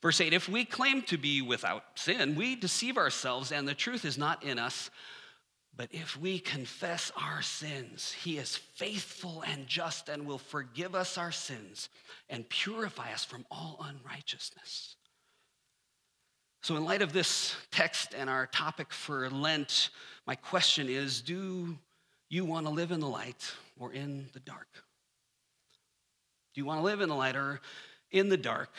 Verse 0.01 0.21
8 0.21 0.33
If 0.33 0.47
we 0.47 0.65
claim 0.65 1.01
to 1.03 1.17
be 1.17 1.41
without 1.41 1.83
sin, 1.95 2.35
we 2.35 2.55
deceive 2.55 2.97
ourselves, 2.97 3.51
and 3.51 3.67
the 3.67 3.73
truth 3.73 4.05
is 4.05 4.17
not 4.17 4.43
in 4.43 4.59
us. 4.59 4.89
But 5.75 5.89
if 5.91 6.17
we 6.17 6.39
confess 6.39 7.11
our 7.15 7.43
sins, 7.43 8.11
he 8.11 8.39
is 8.39 8.55
faithful 8.55 9.43
and 9.45 9.67
just 9.67 10.09
and 10.09 10.25
will 10.25 10.39
forgive 10.39 10.95
us 10.95 11.19
our 11.19 11.31
sins 11.31 11.89
and 12.29 12.49
purify 12.49 13.13
us 13.13 13.23
from 13.23 13.45
all 13.51 13.85
unrighteousness. 13.87 14.95
So, 16.63 16.75
in 16.77 16.83
light 16.83 17.03
of 17.03 17.13
this 17.13 17.55
text 17.71 18.15
and 18.17 18.27
our 18.27 18.47
topic 18.47 18.91
for 18.91 19.29
Lent, 19.29 19.91
my 20.25 20.33
question 20.33 20.89
is 20.89 21.21
do 21.21 21.77
you 22.27 22.43
want 22.43 22.65
to 22.65 22.71
live 22.71 22.91
in 22.91 22.99
the 22.99 23.07
light 23.07 23.53
or 23.79 23.93
in 23.93 24.29
the 24.33 24.39
dark? 24.39 24.67
Do 26.55 26.61
you 26.61 26.65
want 26.65 26.79
to 26.79 26.83
live 26.83 27.01
in 27.01 27.09
the 27.09 27.15
light 27.15 27.35
or 27.35 27.61
in 28.09 28.29
the 28.29 28.35
dark? 28.35 28.71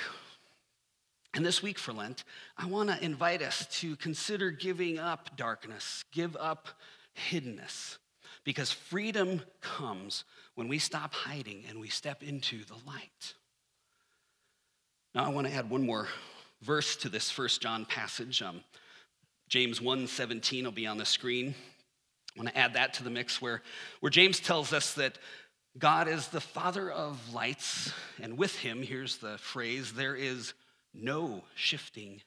And 1.34 1.44
this 1.44 1.62
week 1.62 1.78
for 1.78 1.92
Lent, 1.92 2.24
I 2.56 2.66
want 2.66 2.90
to 2.90 3.04
invite 3.04 3.42
us 3.42 3.66
to 3.80 3.96
consider 3.96 4.50
giving 4.50 4.98
up 4.98 5.36
darkness, 5.36 6.04
give 6.12 6.36
up 6.36 6.68
hiddenness, 7.30 7.98
because 8.44 8.72
freedom 8.72 9.42
comes 9.60 10.24
when 10.54 10.68
we 10.68 10.78
stop 10.78 11.12
hiding 11.12 11.64
and 11.68 11.80
we 11.80 11.88
step 11.88 12.22
into 12.22 12.64
the 12.64 12.76
light. 12.86 13.34
Now, 15.14 15.24
I 15.24 15.28
want 15.28 15.46
to 15.46 15.52
add 15.52 15.68
one 15.68 15.84
more 15.84 16.08
verse 16.62 16.96
to 16.96 17.08
this 17.08 17.30
First 17.30 17.60
John 17.62 17.84
passage. 17.84 18.42
Um, 18.42 18.62
James 19.48 19.80
1:17 19.80 20.64
will 20.64 20.72
be 20.72 20.86
on 20.86 20.98
the 20.98 21.06
screen. 21.06 21.54
I 22.36 22.40
want 22.40 22.48
to 22.50 22.58
add 22.58 22.74
that 22.74 22.94
to 22.94 23.04
the 23.04 23.10
mix 23.10 23.40
where, 23.40 23.62
where 24.00 24.10
James 24.10 24.40
tells 24.40 24.72
us 24.72 24.94
that 24.94 25.18
God 25.78 26.08
is 26.08 26.28
the 26.28 26.40
Father 26.40 26.90
of 26.90 27.32
lights, 27.32 27.92
and 28.20 28.36
with 28.36 28.56
him, 28.58 28.82
here's 28.82 29.18
the 29.18 29.38
phrase, 29.38 29.92
there 29.92 30.16
is 30.16 30.54
no 31.00 31.44
shifting 31.54 32.22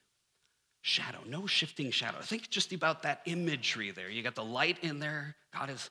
shadow, 0.81 1.19
no 1.27 1.45
shifting 1.45 1.91
shadow. 1.91 2.17
Think 2.21 2.49
just 2.49 2.73
about 2.73 3.03
that 3.03 3.21
imagery 3.25 3.91
there. 3.91 4.09
You 4.09 4.23
got 4.23 4.35
the 4.35 4.43
light 4.43 4.77
in 4.81 4.99
there, 4.99 5.35
God 5.53 5.69
is 5.69 5.89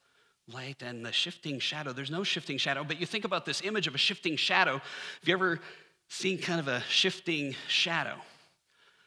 light, 0.52 0.82
and 0.82 1.04
the 1.04 1.12
shifting 1.12 1.60
shadow. 1.60 1.92
There's 1.92 2.10
no 2.10 2.24
shifting 2.24 2.58
shadow, 2.58 2.84
but 2.84 3.00
you 3.00 3.06
think 3.06 3.24
about 3.24 3.44
this 3.44 3.62
image 3.62 3.86
of 3.86 3.94
a 3.94 3.98
shifting 3.98 4.36
shadow. 4.36 4.74
Have 4.74 5.28
you 5.28 5.34
ever 5.34 5.60
seen 6.08 6.38
kind 6.38 6.58
of 6.58 6.68
a 6.68 6.80
shifting 6.88 7.54
shadow? 7.68 8.16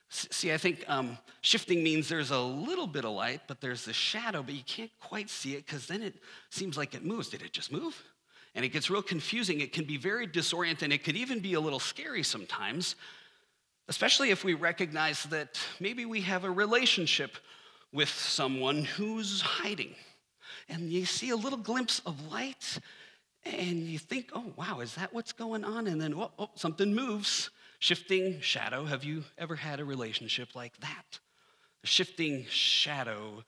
See, 0.09 0.53
I 0.53 0.57
think 0.57 0.85
um, 0.87 1.17
shifting 1.41 1.83
means 1.83 2.07
there's 2.07 2.29
a 2.29 2.39
little 2.39 2.85
bit 2.85 3.03
of 3.03 3.11
light, 3.11 3.41
but 3.47 3.59
there's 3.59 3.83
the 3.83 3.93
shadow, 3.93 4.43
but 4.43 4.53
you 4.53 4.61
can't 4.63 4.91
quite 5.01 5.27
see 5.27 5.55
it 5.55 5.65
because 5.65 5.87
then 5.87 6.03
it 6.03 6.13
seems 6.51 6.77
like 6.77 6.93
it 6.93 7.03
moves. 7.03 7.29
Did 7.29 7.41
it 7.41 7.51
just 7.51 7.71
move? 7.71 7.99
And 8.53 8.63
it 8.63 8.69
gets 8.69 8.91
real 8.91 9.01
confusing. 9.01 9.59
It 9.59 9.73
can 9.73 9.85
be 9.85 9.97
very 9.97 10.27
disorienting. 10.27 10.93
It 10.93 11.03
could 11.03 11.15
even 11.15 11.39
be 11.39 11.55
a 11.55 11.59
little 11.59 11.79
scary 11.79 12.21
sometimes 12.21 12.95
especially 13.87 14.31
if 14.31 14.43
we 14.43 14.53
recognize 14.53 15.23
that 15.25 15.59
maybe 15.79 16.05
we 16.05 16.21
have 16.21 16.43
a 16.43 16.51
relationship 16.51 17.37
with 17.91 18.09
someone 18.09 18.83
who's 18.83 19.41
hiding. 19.41 19.95
And 20.69 20.89
you 20.89 21.05
see 21.05 21.29
a 21.29 21.35
little 21.35 21.59
glimpse 21.59 22.01
of 22.05 22.31
light, 22.31 22.79
and 23.45 23.83
you 23.83 23.99
think, 23.99 24.31
oh, 24.33 24.53
wow, 24.55 24.79
is 24.79 24.95
that 24.95 25.13
what's 25.13 25.33
going 25.33 25.63
on? 25.63 25.87
And 25.87 26.01
then, 26.01 26.13
oh, 26.13 26.31
oh 26.39 26.49
something 26.55 26.93
moves. 26.93 27.49
Shifting 27.79 28.39
shadow. 28.39 28.85
Have 28.85 29.03
you 29.03 29.25
ever 29.37 29.57
had 29.57 29.81
a 29.81 29.85
relationship 29.85 30.55
like 30.55 30.77
that? 30.79 31.19
A 31.83 31.87
shifting 31.87 32.45
shadow. 32.49 33.43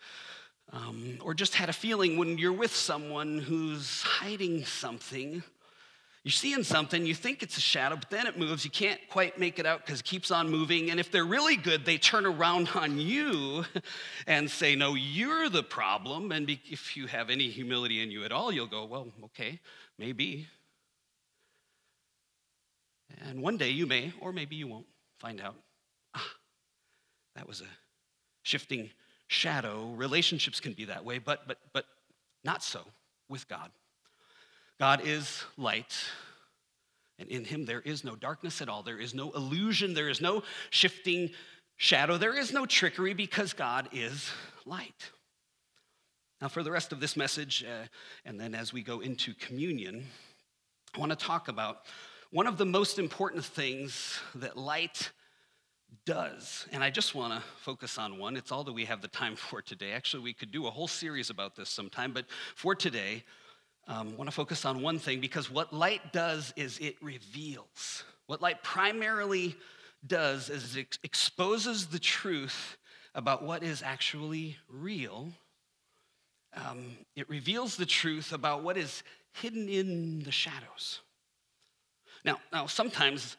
Um, 0.73 1.19
or 1.21 1.33
just 1.33 1.55
had 1.55 1.69
a 1.69 1.73
feeling 1.73 2.17
when 2.17 2.37
you're 2.37 2.51
with 2.51 2.75
someone 2.75 3.37
who's 3.37 4.01
hiding 4.01 4.65
something 4.65 5.41
you're 6.25 6.31
seeing 6.31 6.63
something, 6.63 7.05
you 7.05 7.13
think 7.13 7.43
it's 7.43 7.55
a 7.55 7.61
shadow, 7.61 7.95
but 7.97 8.09
then 8.09 8.25
it 8.25 8.35
moves. 8.35 8.65
You 8.65 8.71
can't 8.71 8.99
quite 9.11 9.39
make 9.39 9.59
it 9.59 9.67
out 9.67 9.85
because 9.85 9.99
it 9.99 10.05
keeps 10.05 10.31
on 10.31 10.49
moving. 10.49 10.89
And 10.89 10.99
if 10.99 11.11
they're 11.11 11.23
really 11.23 11.55
good, 11.55 11.85
they 11.85 11.99
turn 11.99 12.25
around 12.25 12.67
on 12.73 12.97
you 12.97 13.63
and 14.27 14.49
say, 14.49 14.75
No, 14.75 14.95
you're 14.95 15.49
the 15.49 15.61
problem. 15.61 16.31
And 16.31 16.49
if 16.49 16.97
you 16.97 17.05
have 17.05 17.29
any 17.29 17.49
humility 17.51 18.01
in 18.01 18.09
you 18.09 18.23
at 18.23 18.31
all, 18.31 18.51
you'll 18.51 18.65
go, 18.65 18.85
Well, 18.85 19.09
okay, 19.25 19.59
maybe. 19.99 20.47
And 23.23 23.43
one 23.43 23.57
day 23.57 23.69
you 23.69 23.85
may, 23.85 24.11
or 24.19 24.33
maybe 24.33 24.55
you 24.55 24.65
won't, 24.65 24.87
find 25.19 25.39
out, 25.39 25.53
ah, 26.15 26.31
that 27.35 27.47
was 27.47 27.61
a 27.61 27.69
shifting 28.41 28.89
shadow. 29.27 29.93
Relationships 29.95 30.59
can 30.59 30.73
be 30.73 30.85
that 30.85 31.05
way, 31.05 31.19
but, 31.19 31.47
but, 31.47 31.59
but 31.71 31.85
not 32.43 32.63
so 32.63 32.79
with 33.29 33.47
God. 33.47 33.69
God 34.79 35.01
is 35.05 35.43
light, 35.57 35.95
and 37.17 37.29
in 37.29 37.45
him 37.45 37.65
there 37.65 37.81
is 37.81 38.03
no 38.03 38.15
darkness 38.15 38.61
at 38.61 38.69
all. 38.69 38.83
There 38.83 38.99
is 38.99 39.13
no 39.13 39.31
illusion, 39.31 39.93
there 39.93 40.09
is 40.09 40.19
no 40.21 40.43
shifting 40.69 41.31
shadow, 41.77 42.17
there 42.17 42.37
is 42.37 42.51
no 42.51 42.65
trickery 42.65 43.13
because 43.13 43.53
God 43.53 43.89
is 43.93 44.29
light. 44.65 45.11
Now, 46.41 46.49
for 46.49 46.63
the 46.63 46.71
rest 46.71 46.91
of 46.91 46.99
this 46.99 47.15
message, 47.15 47.63
uh, 47.63 47.87
and 48.25 48.39
then 48.39 48.53
as 48.53 48.73
we 48.73 48.83
go 48.83 48.99
into 48.99 49.33
communion, 49.35 50.03
I 50.93 50.99
want 50.99 51.11
to 51.11 51.15
talk 51.15 51.47
about 51.47 51.85
one 52.31 52.47
of 52.47 52.57
the 52.57 52.65
most 52.65 52.99
important 52.99 53.45
things 53.45 54.19
that 54.35 54.57
light 54.57 55.11
does. 56.05 56.67
And 56.71 56.83
I 56.83 56.89
just 56.89 57.15
want 57.15 57.33
to 57.33 57.41
focus 57.61 57.97
on 57.97 58.17
one. 58.17 58.35
It's 58.35 58.51
all 58.51 58.65
that 58.65 58.73
we 58.73 58.85
have 58.85 59.01
the 59.01 59.07
time 59.07 59.35
for 59.37 59.61
today. 59.61 59.93
Actually, 59.93 60.23
we 60.23 60.33
could 60.33 60.51
do 60.51 60.67
a 60.67 60.71
whole 60.71 60.87
series 60.87 61.29
about 61.29 61.55
this 61.55 61.69
sometime, 61.69 62.11
but 62.11 62.25
for 62.55 62.75
today, 62.75 63.23
um, 63.87 64.17
want 64.17 64.27
to 64.27 64.35
focus 64.35 64.65
on 64.65 64.81
one 64.81 64.99
thing 64.99 65.19
because 65.19 65.49
what 65.49 65.73
light 65.73 66.11
does 66.11 66.53
is 66.55 66.79
it 66.79 66.95
reveals. 67.01 68.03
What 68.27 68.41
light 68.41 68.63
primarily 68.63 69.55
does 70.05 70.49
is 70.49 70.75
it 70.75 70.97
exposes 71.03 71.87
the 71.87 71.99
truth 71.99 72.77
about 73.13 73.43
what 73.43 73.63
is 73.63 73.83
actually 73.83 74.57
real. 74.69 75.29
Um, 76.55 76.97
it 77.15 77.29
reveals 77.29 77.77
the 77.77 77.85
truth 77.85 78.33
about 78.33 78.63
what 78.63 78.77
is 78.77 79.03
hidden 79.33 79.69
in 79.69 80.23
the 80.23 80.31
shadows. 80.31 81.01
Now, 82.23 82.39
now 82.51 82.65
sometimes 82.65 83.37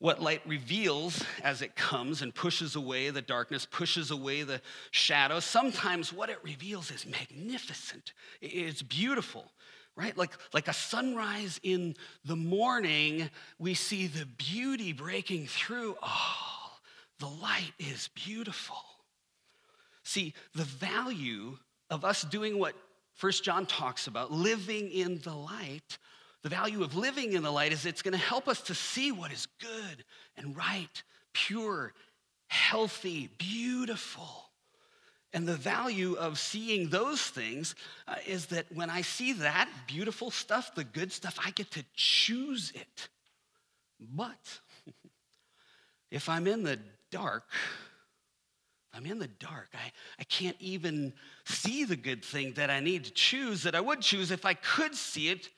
what 0.00 0.22
light 0.22 0.42
reveals 0.46 1.24
as 1.42 1.62
it 1.62 1.74
comes 1.74 2.22
and 2.22 2.32
pushes 2.34 2.76
away 2.76 3.10
the 3.10 3.22
darkness, 3.22 3.66
pushes 3.68 4.10
away 4.10 4.42
the 4.42 4.60
shadows, 4.90 5.44
sometimes 5.44 6.12
what 6.12 6.30
it 6.30 6.38
reveals 6.44 6.90
is 6.90 7.06
magnificent. 7.06 8.12
It's 8.40 8.82
beautiful 8.82 9.50
right? 9.98 10.16
Like, 10.16 10.30
like 10.54 10.68
a 10.68 10.72
sunrise 10.72 11.58
in 11.64 11.96
the 12.24 12.36
morning, 12.36 13.28
we 13.58 13.74
see 13.74 14.06
the 14.06 14.26
beauty 14.26 14.92
breaking 14.92 15.48
through. 15.48 15.96
Oh, 16.00 16.70
the 17.18 17.26
light 17.26 17.72
is 17.80 18.08
beautiful. 18.14 18.76
See, 20.04 20.34
the 20.54 20.62
value 20.62 21.58
of 21.90 22.04
us 22.04 22.22
doing 22.22 22.58
what 22.60 22.74
First 23.14 23.42
John 23.42 23.66
talks 23.66 24.06
about, 24.06 24.30
living 24.30 24.88
in 24.92 25.18
the 25.18 25.34
light, 25.34 25.98
the 26.44 26.48
value 26.48 26.84
of 26.84 26.94
living 26.94 27.32
in 27.32 27.42
the 27.42 27.50
light 27.50 27.72
is 27.72 27.84
it's 27.84 28.02
going 28.02 28.12
to 28.12 28.18
help 28.18 28.46
us 28.46 28.60
to 28.62 28.74
see 28.76 29.10
what 29.10 29.32
is 29.32 29.48
good 29.60 30.04
and 30.36 30.56
right, 30.56 31.02
pure, 31.34 31.92
healthy, 32.46 33.30
beautiful. 33.36 34.47
And 35.38 35.46
the 35.46 35.54
value 35.54 36.14
of 36.14 36.36
seeing 36.36 36.88
those 36.88 37.22
things 37.22 37.76
uh, 38.08 38.16
is 38.26 38.46
that 38.46 38.66
when 38.74 38.90
I 38.90 39.02
see 39.02 39.34
that 39.34 39.68
beautiful 39.86 40.32
stuff, 40.32 40.74
the 40.74 40.82
good 40.82 41.12
stuff, 41.12 41.38
I 41.38 41.52
get 41.52 41.70
to 41.70 41.84
choose 41.94 42.72
it. 42.74 43.08
But 44.00 44.58
if 46.10 46.28
I'm 46.28 46.48
in 46.48 46.64
the 46.64 46.80
dark, 47.12 47.44
I'm 48.92 49.06
in 49.06 49.20
the 49.20 49.28
dark. 49.28 49.68
I, 49.74 49.92
I 50.18 50.24
can't 50.24 50.56
even 50.58 51.12
see 51.44 51.84
the 51.84 51.94
good 51.94 52.24
thing 52.24 52.54
that 52.54 52.68
I 52.68 52.80
need 52.80 53.04
to 53.04 53.12
choose 53.12 53.62
that 53.62 53.76
I 53.76 53.80
would 53.80 54.00
choose 54.00 54.32
if 54.32 54.44
I 54.44 54.54
could 54.54 54.96
see 54.96 55.28
it. 55.28 55.50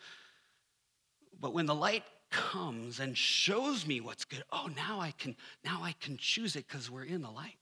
But 1.40 1.54
when 1.54 1.64
the 1.64 1.74
light 1.74 2.04
comes 2.30 3.00
and 3.00 3.16
shows 3.16 3.86
me 3.86 4.02
what's 4.02 4.26
good, 4.26 4.44
oh, 4.52 4.68
now 4.76 5.00
I 5.00 5.12
can 5.12 5.36
now 5.64 5.80
I 5.82 5.92
can 5.92 6.18
choose 6.18 6.54
it 6.54 6.66
because 6.68 6.90
we're 6.90 7.04
in 7.04 7.22
the 7.22 7.30
light. 7.30 7.56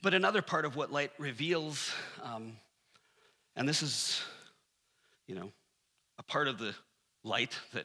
But 0.00 0.14
another 0.14 0.40
part 0.40 0.64
of 0.64 0.74
what 0.74 0.90
light 0.90 1.10
reveals, 1.18 1.92
um, 2.22 2.56
and 3.56 3.68
this 3.68 3.82
is, 3.82 4.22
you 5.26 5.34
know, 5.34 5.52
a 6.18 6.22
part 6.22 6.48
of 6.48 6.58
the 6.58 6.74
light 7.24 7.58
that, 7.74 7.84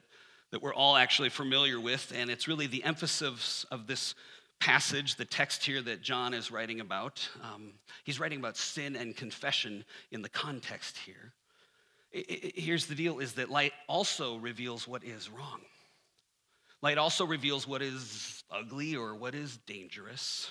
that 0.51 0.61
we're 0.61 0.73
all 0.73 0.95
actually 0.95 1.27
familiar 1.27 1.81
with, 1.81 2.13
and 2.15 2.29
it's 2.29 2.47
really 2.47 2.65
the 2.65 2.81
emphasis 2.85 3.65
of 3.71 3.87
this 3.87 4.15
passage, 4.61 5.17
the 5.17 5.25
text 5.25 5.65
here 5.65 5.81
that 5.81 6.01
John 6.01 6.33
is 6.33 6.49
writing 6.49 6.79
about. 6.79 7.27
Um, 7.43 7.73
he's 8.05 8.21
writing 8.21 8.39
about 8.39 8.55
sin 8.55 8.95
and 8.95 9.13
confession 9.13 9.83
in 10.09 10.21
the 10.21 10.29
context 10.29 10.97
here. 10.99 11.33
It, 12.13 12.31
it, 12.31 12.59
here's 12.59 12.85
the 12.85 12.95
deal 12.95 13.19
is 13.19 13.33
that 13.33 13.49
light 13.49 13.73
also 13.89 14.37
reveals 14.37 14.87
what 14.87 15.03
is 15.03 15.29
wrong. 15.29 15.59
Light 16.81 16.97
also 16.97 17.25
reveals 17.25 17.67
what 17.67 17.81
is 17.81 18.45
ugly 18.49 18.95
or 18.95 19.13
what 19.13 19.35
is 19.35 19.57
dangerous. 19.57 20.49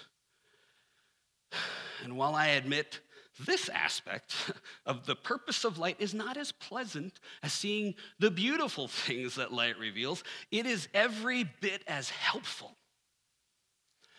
And 2.04 2.16
while 2.16 2.34
I 2.34 2.48
admit 2.48 3.00
this 3.44 3.68
aspect 3.68 4.34
of 4.86 5.06
the 5.06 5.16
purpose 5.16 5.64
of 5.64 5.78
light 5.78 5.96
is 5.98 6.14
not 6.14 6.36
as 6.36 6.52
pleasant 6.52 7.20
as 7.42 7.52
seeing 7.52 7.94
the 8.18 8.30
beautiful 8.30 8.88
things 9.06 9.34
that 9.36 9.52
light 9.52 9.78
reveals. 9.78 10.24
It 10.50 10.66
is 10.66 10.88
every 10.94 11.44
bit 11.44 11.82
as 11.86 12.10
helpful. 12.10 12.76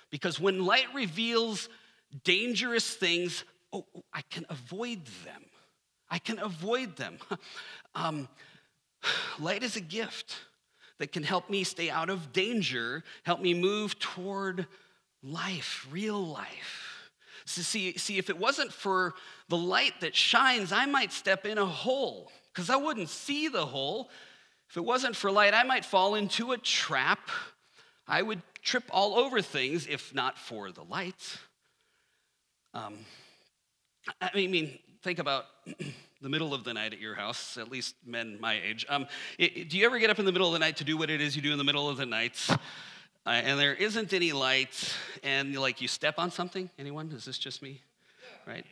Because 0.10 0.39
when 0.39 0.65
light 0.65 0.88
reveals 0.94 1.67
dangerous 2.24 2.94
things, 2.94 3.44
oh, 3.74 3.86
oh 3.96 4.03
I 4.13 4.22
can 4.29 4.46
avoid 4.50 5.06
them. 5.25 5.44
I 6.10 6.20
can 6.20 6.39
avoid 6.39 6.96
them. 6.96 7.17
Um, 7.96 8.27
light 9.39 9.63
is 9.63 9.75
a 9.75 9.82
gift 9.82 10.36
that 11.00 11.12
can 11.12 11.24
help 11.24 11.50
me 11.50 11.63
stay 11.63 11.89
out 11.89 12.12
of 12.12 12.32
danger, 12.32 13.03
help 13.24 13.41
me 13.41 13.56
move 13.56 13.98
toward 13.98 14.67
life, 15.24 15.88
real 15.89 16.24
life. 16.24 16.87
See, 17.48 17.98
see, 17.98 18.18
if 18.18 18.30
it 18.30 18.38
wasn't 18.38 18.74
for 18.74 19.13
the 19.48 19.56
light 19.56 20.01
that 20.01 20.13
shines, 20.13 20.74
I 20.74 20.86
might 20.86 21.13
step 21.13 21.46
in 21.46 21.58
a 21.58 21.66
hole 21.66 22.30
because 22.54 22.70
I 22.70 22.75
wouldn't 22.75 23.08
see 23.08 23.48
the 23.48 23.66
hole. 23.66 24.10
If 24.70 24.75
it 24.75 24.84
wasn't 24.84 25.16
for 25.16 25.32
light, 25.32 25.54
I 25.54 25.63
might 25.63 25.86
fall 25.86 26.16
into 26.16 26.51
a 26.51 26.58
trap. 26.58 27.30
I 28.06 28.22
would 28.22 28.42
trip 28.62 28.84
all 28.89 29.16
over 29.16 29.42
things 29.42 29.88
if 29.88 30.13
not 30.13 30.38
for 30.38 30.74
the 30.74 30.84
light. 30.84 31.38
Um, 32.74 32.96
I 34.22 34.30
mean, 34.36 34.77
think 35.01 35.20
about 35.20 35.46
the 36.22 36.30
middle 36.30 36.54
of 36.54 36.66
the 36.66 36.74
night 36.74 36.92
at 36.92 37.00
your 37.00 37.16
house, 37.16 37.58
at 37.58 37.72
least 37.72 37.96
men 38.06 38.39
my 38.42 38.60
age. 38.62 38.86
Um, 38.89 39.08
it, 39.38 39.70
do 39.70 39.77
you 39.77 39.86
ever 39.86 40.00
get 40.00 40.10
up 40.10 40.20
in 40.20 40.25
the 40.25 40.34
middle 40.34 40.48
of 40.48 40.54
the 40.54 40.60
night 40.60 40.75
to 40.77 40.84
do 40.84 40.98
what 40.98 41.10
it 41.10 41.22
is 41.22 41.34
you 41.34 41.42
do 41.42 41.54
in 41.54 41.58
the 41.58 41.63
middle 41.63 41.89
of 41.89 41.96
the 41.96 42.06
night? 42.06 42.46
Uh, 43.27 43.31
and 43.31 43.60
there 43.60 43.74
isn't 43.74 44.13
any 44.13 44.31
light, 44.31 44.96
and 45.22 45.53
like 45.57 45.81
you 45.81 45.88
step 45.89 46.17
on 46.17 46.31
something? 46.31 46.69
Anyone? 46.79 47.12
Is 47.12 47.25
this 47.25 47.38
just 47.38 47.62
me? 47.62 47.81
Right? 48.48 48.65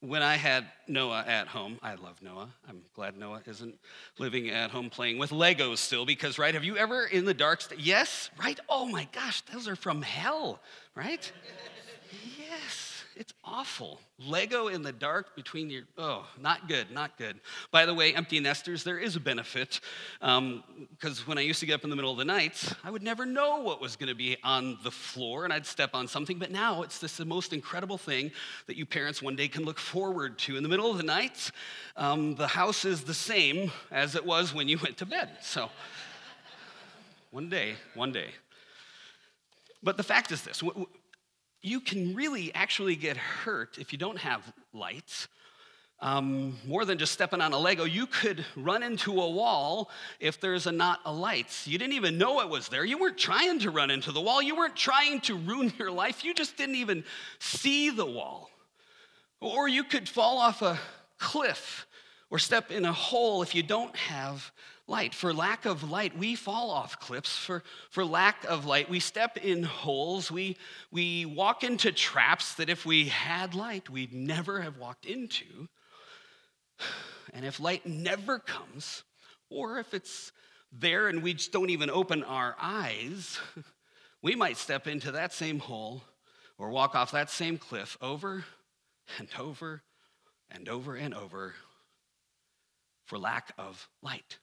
When 0.00 0.20
I 0.20 0.34
had 0.34 0.66
Noah 0.88 1.24
at 1.24 1.46
home, 1.46 1.78
I 1.80 1.94
love 1.94 2.20
Noah. 2.20 2.48
I'm 2.68 2.82
glad 2.96 3.16
Noah 3.16 3.42
isn't 3.46 3.78
living 4.18 4.50
at 4.50 4.72
home 4.72 4.90
playing 4.90 5.18
with 5.18 5.30
Legos 5.30 5.78
still, 5.78 6.04
because, 6.04 6.40
right, 6.40 6.54
have 6.54 6.64
you 6.64 6.76
ever 6.76 7.06
in 7.06 7.24
the 7.24 7.34
dark? 7.34 7.60
St- 7.60 7.78
yes, 7.78 8.30
right? 8.36 8.58
Oh 8.68 8.84
my 8.84 9.06
gosh, 9.12 9.42
those 9.42 9.68
are 9.68 9.76
from 9.76 10.02
hell, 10.02 10.58
right? 10.96 11.30
yes. 12.36 12.85
It's 13.16 13.32
awful. 13.42 13.98
Lego 14.18 14.68
in 14.68 14.82
the 14.82 14.92
dark 14.92 15.34
between 15.34 15.70
your, 15.70 15.84
oh, 15.96 16.26
not 16.38 16.68
good, 16.68 16.90
not 16.90 17.16
good. 17.16 17.40
By 17.70 17.86
the 17.86 17.94
way, 17.94 18.14
empty 18.14 18.40
nesters, 18.40 18.84
there 18.84 18.98
is 18.98 19.16
a 19.16 19.20
benefit. 19.20 19.80
Because 20.20 21.18
um, 21.18 21.24
when 21.24 21.38
I 21.38 21.40
used 21.40 21.60
to 21.60 21.66
get 21.66 21.76
up 21.76 21.84
in 21.84 21.88
the 21.88 21.96
middle 21.96 22.12
of 22.12 22.18
the 22.18 22.26
night, 22.26 22.74
I 22.84 22.90
would 22.90 23.02
never 23.02 23.24
know 23.24 23.62
what 23.62 23.80
was 23.80 23.96
going 23.96 24.10
to 24.10 24.14
be 24.14 24.36
on 24.44 24.76
the 24.84 24.90
floor 24.90 25.44
and 25.44 25.52
I'd 25.52 25.64
step 25.64 25.94
on 25.94 26.06
something. 26.06 26.38
But 26.38 26.50
now 26.50 26.82
it's 26.82 26.98
this 26.98 27.16
the 27.16 27.24
most 27.24 27.54
incredible 27.54 27.96
thing 27.96 28.32
that 28.66 28.76
you 28.76 28.84
parents 28.84 29.22
one 29.22 29.34
day 29.34 29.48
can 29.48 29.64
look 29.64 29.78
forward 29.78 30.38
to. 30.40 30.58
In 30.58 30.62
the 30.62 30.68
middle 30.68 30.90
of 30.90 30.98
the 30.98 31.02
night, 31.02 31.50
um, 31.96 32.34
the 32.34 32.48
house 32.48 32.84
is 32.84 33.04
the 33.04 33.14
same 33.14 33.72
as 33.90 34.14
it 34.14 34.26
was 34.26 34.52
when 34.52 34.68
you 34.68 34.76
went 34.82 34.98
to 34.98 35.06
bed. 35.06 35.30
So 35.40 35.70
one 37.30 37.48
day, 37.48 37.76
one 37.94 38.12
day. 38.12 38.28
But 39.82 39.96
the 39.96 40.02
fact 40.02 40.32
is 40.32 40.42
this 40.42 40.62
you 41.62 41.80
can 41.80 42.14
really 42.14 42.54
actually 42.54 42.96
get 42.96 43.16
hurt 43.16 43.78
if 43.78 43.92
you 43.92 43.98
don't 43.98 44.18
have 44.18 44.52
lights. 44.72 45.28
Um, 46.00 46.58
more 46.66 46.84
than 46.84 46.98
just 46.98 47.12
stepping 47.12 47.40
on 47.40 47.54
a 47.54 47.58
Lego, 47.58 47.84
you 47.84 48.06
could 48.06 48.44
run 48.54 48.82
into 48.82 49.12
a 49.12 49.30
wall 49.30 49.90
if 50.20 50.38
there's 50.40 50.66
a 50.66 50.72
not 50.72 51.00
a 51.06 51.12
lights. 51.12 51.66
You 51.66 51.78
didn't 51.78 51.94
even 51.94 52.18
know 52.18 52.40
it 52.42 52.50
was 52.50 52.68
there. 52.68 52.84
You 52.84 52.98
weren't 52.98 53.16
trying 53.16 53.58
to 53.60 53.70
run 53.70 53.90
into 53.90 54.12
the 54.12 54.20
wall. 54.20 54.42
You 54.42 54.56
weren't 54.56 54.76
trying 54.76 55.20
to 55.22 55.36
ruin 55.36 55.72
your 55.78 55.90
life. 55.90 56.22
You 56.22 56.34
just 56.34 56.56
didn't 56.58 56.74
even 56.74 57.02
see 57.38 57.88
the 57.88 58.04
wall. 58.04 58.50
Or 59.40 59.68
you 59.68 59.84
could 59.84 60.06
fall 60.06 60.38
off 60.38 60.60
a 60.60 60.78
cliff 61.18 61.86
or 62.28 62.38
step 62.38 62.70
in 62.70 62.84
a 62.84 62.92
hole 62.92 63.42
if 63.42 63.54
you 63.54 63.62
don't 63.62 63.96
have 63.96 64.52
light. 64.86 65.14
For 65.14 65.32
lack 65.32 65.64
of 65.64 65.88
light, 65.90 66.16
we 66.16 66.34
fall 66.34 66.70
off 66.70 67.00
cliffs. 67.00 67.36
For, 67.36 67.62
for 67.90 68.04
lack 68.04 68.44
of 68.44 68.66
light, 68.66 68.88
we 68.88 69.00
step 69.00 69.36
in 69.36 69.62
holes. 69.62 70.30
We, 70.30 70.56
we 70.90 71.26
walk 71.26 71.64
into 71.64 71.92
traps 71.92 72.54
that 72.54 72.68
if 72.68 72.86
we 72.86 73.06
had 73.06 73.54
light, 73.54 73.90
we'd 73.90 74.12
never 74.12 74.60
have 74.60 74.78
walked 74.78 75.06
into. 75.06 75.68
And 77.32 77.44
if 77.44 77.58
light 77.60 77.86
never 77.86 78.38
comes, 78.38 79.02
or 79.50 79.78
if 79.78 79.92
it's 79.94 80.32
there 80.72 81.08
and 81.08 81.22
we 81.22 81.34
just 81.34 81.52
don't 81.52 81.70
even 81.70 81.90
open 81.90 82.22
our 82.22 82.56
eyes, 82.60 83.38
we 84.22 84.34
might 84.34 84.56
step 84.56 84.86
into 84.86 85.12
that 85.12 85.32
same 85.32 85.58
hole 85.58 86.02
or 86.58 86.70
walk 86.70 86.94
off 86.94 87.10
that 87.12 87.30
same 87.30 87.58
cliff 87.58 87.96
over 88.00 88.44
and 89.18 89.28
over 89.38 89.82
and 90.50 90.68
over 90.68 90.94
and 90.94 91.14
over 91.14 91.54
for 93.04 93.18
lack 93.18 93.52
of 93.58 93.88
light. 94.02 94.38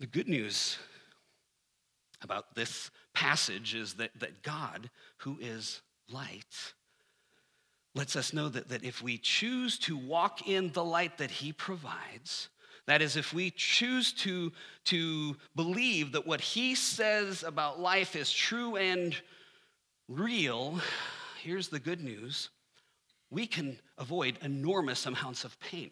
The 0.00 0.06
good 0.06 0.28
news 0.28 0.78
about 2.22 2.54
this 2.54 2.90
passage 3.12 3.74
is 3.74 3.94
that, 3.94 4.18
that 4.18 4.42
God, 4.42 4.88
who 5.18 5.38
is 5.38 5.82
light, 6.10 6.72
lets 7.94 8.16
us 8.16 8.32
know 8.32 8.48
that, 8.48 8.70
that 8.70 8.82
if 8.82 9.02
we 9.02 9.18
choose 9.18 9.78
to 9.80 9.98
walk 9.98 10.48
in 10.48 10.72
the 10.72 10.82
light 10.82 11.18
that 11.18 11.30
he 11.30 11.52
provides, 11.52 12.48
that 12.86 13.02
is, 13.02 13.16
if 13.16 13.34
we 13.34 13.50
choose 13.50 14.14
to, 14.14 14.52
to 14.84 15.36
believe 15.54 16.12
that 16.12 16.26
what 16.26 16.40
he 16.40 16.74
says 16.74 17.42
about 17.42 17.78
life 17.78 18.16
is 18.16 18.32
true 18.32 18.76
and 18.76 19.14
real, 20.08 20.80
here's 21.42 21.68
the 21.68 21.78
good 21.78 22.00
news. 22.00 22.48
We 23.28 23.46
can 23.46 23.78
avoid 23.98 24.38
enormous 24.40 25.04
amounts 25.04 25.44
of 25.44 25.60
pain 25.60 25.90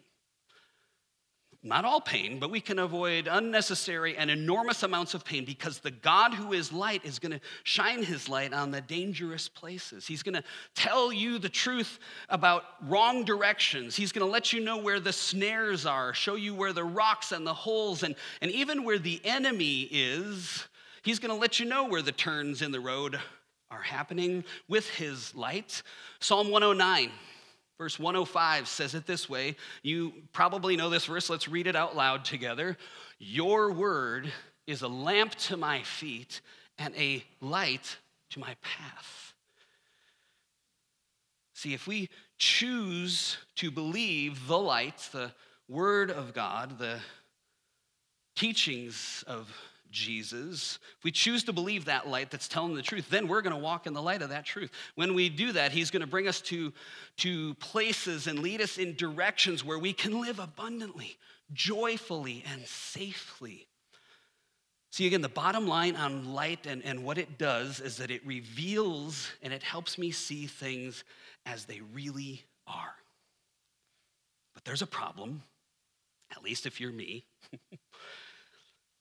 not 1.61 1.83
all 1.83 1.99
pain, 1.99 2.39
but 2.39 2.51
we 2.51 2.61
can 2.61 2.79
avoid 2.79 3.27
unnecessary 3.29 4.15
and 4.15 4.31
enormous 4.31 4.83
amounts 4.83 5.13
of 5.13 5.25
pain 5.25 5.43
because 5.43 5.79
the 5.79 5.91
God 5.91 6.33
who 6.33 6.53
is 6.53 6.71
light 6.71 7.03
is 7.03 7.19
going 7.19 7.33
to 7.33 7.41
shine 7.63 8.01
his 8.01 8.29
light 8.29 8.53
on 8.53 8.71
the 8.71 8.79
dangerous 8.79 9.49
places. 9.49 10.07
He's 10.07 10.23
going 10.23 10.35
to 10.35 10.43
tell 10.73 11.11
you 11.11 11.37
the 11.37 11.49
truth 11.49 11.99
about 12.29 12.63
wrong 12.83 13.25
directions. 13.25 13.97
He's 13.97 14.13
going 14.13 14.25
to 14.25 14.31
let 14.31 14.53
you 14.53 14.61
know 14.61 14.77
where 14.77 15.01
the 15.01 15.11
snares 15.11 15.85
are, 15.85 16.13
show 16.13 16.35
you 16.35 16.55
where 16.55 16.71
the 16.71 16.85
rocks 16.85 17.33
and 17.33 17.45
the 17.45 17.53
holes, 17.53 18.03
and, 18.03 18.15
and 18.41 18.51
even 18.51 18.85
where 18.85 18.99
the 18.99 19.19
enemy 19.25 19.81
is. 19.91 20.65
He's 21.03 21.19
going 21.19 21.33
to 21.33 21.39
let 21.39 21.59
you 21.59 21.65
know 21.65 21.89
where 21.89 22.01
the 22.01 22.13
turns 22.13 22.61
in 22.61 22.71
the 22.71 22.79
road 22.79 23.19
are 23.69 23.81
happening 23.81 24.45
with 24.69 24.89
his 24.91 25.35
light. 25.35 25.83
Psalm 26.21 26.51
109 26.51 27.11
Verse 27.79 27.97
105 27.97 28.67
says 28.67 28.93
it 28.93 29.07
this 29.07 29.29
way. 29.29 29.55
You 29.83 30.11
probably 30.33 30.75
know 30.75 30.89
this 30.89 31.05
verse. 31.05 31.29
Let's 31.29 31.47
read 31.47 31.65
it 31.65 31.77
out 31.77 31.95
loud 31.95 32.25
together. 32.25 32.77
Your 33.19 33.71
word 33.71 34.31
is 34.67 34.81
a 34.81 34.87
lamp 34.89 35.33
to 35.35 35.55
my 35.55 35.81
feet 35.83 36.41
and 36.77 36.93
a 36.97 37.23
light 37.39 37.97
to 38.31 38.39
my 38.39 38.53
path. 38.61 39.33
See, 41.53 41.73
if 41.73 41.87
we 41.87 42.09
choose 42.37 43.37
to 43.55 43.71
believe 43.71 44.47
the 44.47 44.59
light, 44.59 45.09
the 45.13 45.31
word 45.69 46.11
of 46.11 46.33
God, 46.33 46.79
the 46.79 46.99
teachings 48.35 49.23
of 49.25 49.49
Jesus, 49.91 50.79
if 50.97 51.03
we 51.03 51.11
choose 51.11 51.43
to 51.45 51.53
believe 51.53 51.85
that 51.85 52.07
light 52.07 52.31
that's 52.31 52.47
telling 52.47 52.75
the 52.75 52.81
truth, 52.81 53.09
then 53.09 53.27
we're 53.27 53.41
going 53.41 53.55
to 53.55 53.61
walk 53.61 53.87
in 53.87 53.93
the 53.93 54.01
light 54.01 54.21
of 54.21 54.29
that 54.29 54.45
truth. 54.45 54.71
When 54.95 55.13
we 55.13 55.29
do 55.29 55.51
that, 55.53 55.71
He's 55.71 55.91
going 55.91 56.01
to 56.01 56.07
bring 56.07 56.27
us 56.27 56.41
to, 56.41 56.71
to 57.17 57.53
places 57.55 58.27
and 58.27 58.39
lead 58.39 58.61
us 58.61 58.77
in 58.77 58.95
directions 58.95 59.63
where 59.63 59.79
we 59.79 59.93
can 59.93 60.21
live 60.21 60.39
abundantly, 60.39 61.17
joyfully, 61.53 62.43
and 62.51 62.65
safely. 62.67 63.67
See, 64.91 65.05
again, 65.05 65.21
the 65.21 65.29
bottom 65.29 65.67
line 65.67 65.95
on 65.95 66.33
light 66.33 66.65
and, 66.65 66.83
and 66.83 67.03
what 67.03 67.17
it 67.17 67.37
does 67.37 67.79
is 67.79 67.97
that 67.97 68.09
it 68.09 68.25
reveals 68.25 69.29
and 69.41 69.53
it 69.53 69.61
helps 69.61 69.97
me 69.97 70.11
see 70.11 70.47
things 70.47 71.03
as 71.45 71.65
they 71.65 71.81
really 71.93 72.43
are. 72.67 72.95
But 74.53 74.65
there's 74.65 74.81
a 74.81 74.87
problem, 74.87 75.43
at 76.31 76.43
least 76.43 76.65
if 76.65 76.81
you're 76.81 76.91
me. 76.91 77.25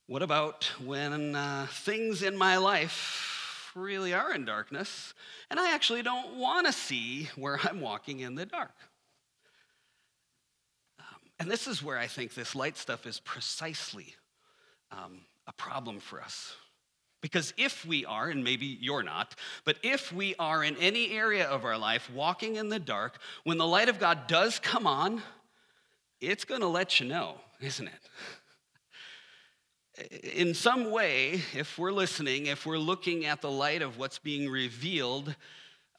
What 0.08 0.22
about 0.22 0.64
when 0.82 1.36
uh, 1.36 1.66
things 1.68 2.22
in 2.22 2.34
my 2.34 2.56
life 2.56 3.70
really 3.76 4.14
are 4.14 4.32
in 4.32 4.46
darkness 4.46 5.12
and 5.50 5.60
I 5.60 5.74
actually 5.74 6.02
don't 6.02 6.36
want 6.36 6.66
to 6.66 6.72
see 6.72 7.28
where 7.36 7.60
I'm 7.64 7.82
walking 7.82 8.20
in 8.20 8.34
the 8.34 8.46
dark? 8.46 8.74
Um, 10.98 11.20
and 11.38 11.50
this 11.50 11.66
is 11.66 11.82
where 11.82 11.98
I 11.98 12.06
think 12.06 12.32
this 12.32 12.54
light 12.54 12.78
stuff 12.78 13.06
is 13.06 13.20
precisely 13.20 14.14
um, 14.90 15.20
a 15.46 15.52
problem 15.52 16.00
for 16.00 16.22
us. 16.22 16.56
Because 17.20 17.52
if 17.58 17.84
we 17.84 18.06
are, 18.06 18.30
and 18.30 18.42
maybe 18.42 18.78
you're 18.80 19.02
not, 19.02 19.34
but 19.66 19.76
if 19.82 20.10
we 20.10 20.34
are 20.38 20.64
in 20.64 20.78
any 20.78 21.10
area 21.10 21.44
of 21.44 21.66
our 21.66 21.76
life 21.76 22.10
walking 22.14 22.56
in 22.56 22.70
the 22.70 22.78
dark, 22.78 23.18
when 23.44 23.58
the 23.58 23.66
light 23.66 23.90
of 23.90 24.00
God 24.00 24.26
does 24.26 24.58
come 24.58 24.86
on, 24.86 25.20
it's 26.18 26.46
going 26.46 26.62
to 26.62 26.66
let 26.66 26.98
you 26.98 27.06
know, 27.06 27.34
isn't 27.60 27.88
it? 27.88 28.00
In 30.22 30.54
some 30.54 30.90
way, 30.90 31.42
if 31.54 31.78
we're 31.78 31.92
listening, 31.92 32.46
if 32.46 32.66
we're 32.66 32.78
looking 32.78 33.26
at 33.26 33.40
the 33.40 33.50
light 33.50 33.82
of 33.82 33.98
what's 33.98 34.18
being 34.18 34.48
revealed, 34.48 35.34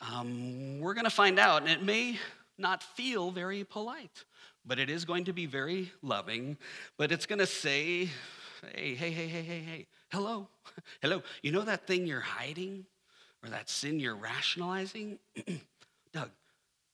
um, 0.02 0.80
we're 0.80 0.94
going 0.94 1.06
to 1.06 1.10
find 1.10 1.38
out, 1.38 1.64
and 1.64 1.72
it 1.72 1.84
may 1.84 2.18
not 2.58 2.84
feel 2.84 3.32
very 3.32 3.64
polite, 3.64 4.24
but 4.66 4.80
it 4.80 4.90
is 4.90 5.06
going 5.06 5.26
to 5.26 5.34
be 5.34 5.46
very 5.46 5.92
loving. 6.02 6.58
But 6.98 7.12
it's 7.12 7.26
going 7.26 7.40
to 7.40 7.46
say, 7.46 8.10
hey, 8.76 8.96
hey, 8.96 9.12
hey, 9.12 9.28
hey, 9.28 9.42
hey, 9.42 9.60
hey, 9.60 9.88
hello, 10.12 10.48
hello. 11.02 11.22
You 11.42 11.52
know 11.52 11.64
that 11.64 11.86
thing 11.88 12.06
you're 12.06 12.20
hiding 12.22 12.86
or 13.44 13.50
that 13.50 13.70
sin 13.70 14.00
you're 14.00 14.16
rationalizing? 14.16 15.20
Doug, 16.14 16.30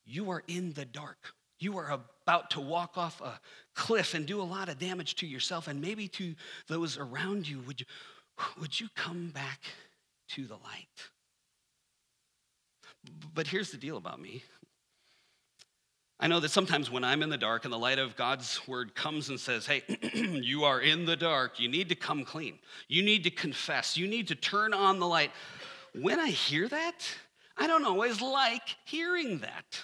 you 0.06 0.32
are 0.32 0.44
in 0.48 0.74
the 0.74 0.86
dark. 0.86 1.34
You 1.60 1.78
are 1.78 2.00
about 2.26 2.52
to 2.52 2.60
walk 2.60 2.98
off 2.98 3.22
a 3.22 3.40
cliff 3.74 4.14
and 4.14 4.26
do 4.26 4.42
a 4.42 4.44
lot 4.44 4.70
of 4.70 4.80
damage 4.80 5.16
to 5.16 5.28
yourself 5.28 5.68
and 5.68 5.82
maybe 5.82 6.08
to 6.10 6.36
those 6.68 6.98
around 6.98 7.48
you. 7.48 7.60
Would 7.62 7.82
you, 7.82 7.86
would 8.60 8.80
you 8.80 8.88
come 8.96 9.30
back 9.30 9.62
to 10.30 10.46
the 10.46 10.56
light? 10.56 10.88
But 13.34 13.48
here's 13.48 13.72
the 13.72 13.78
deal 13.78 13.98
about 13.98 14.20
me. 14.20 14.44
I 16.20 16.28
know 16.28 16.40
that 16.40 16.50
sometimes 16.50 16.90
when 16.90 17.04
I'm 17.04 17.22
in 17.22 17.30
the 17.30 17.38
dark 17.38 17.66
and 17.66 17.74
the 17.74 17.78
light 17.78 18.00
of 18.00 18.16
God's 18.16 18.66
word 18.68 18.96
comes 18.96 19.30
and 19.30 19.40
says, 19.40 19.66
Hey, 19.66 19.84
you 20.14 20.64
are 20.64 20.80
in 20.80 21.06
the 21.06 21.18
dark, 21.18 21.60
you 21.60 21.68
need 21.68 21.90
to 21.90 21.96
come 21.96 22.24
clean. 22.24 22.58
You 22.88 23.04
need 23.04 23.26
to 23.26 23.30
confess. 23.30 23.98
You 23.98 24.08
need 24.08 24.30
to 24.30 24.36
turn 24.36 24.74
on 24.74 25.00
the 25.00 25.08
light. 25.08 25.32
When 25.94 26.20
I 26.20 26.30
hear 26.30 26.68
that, 26.70 27.06
I 27.58 27.68
don't 27.68 27.86
always 27.86 28.22
like 28.22 28.78
hearing 28.86 29.40
that. 29.40 29.82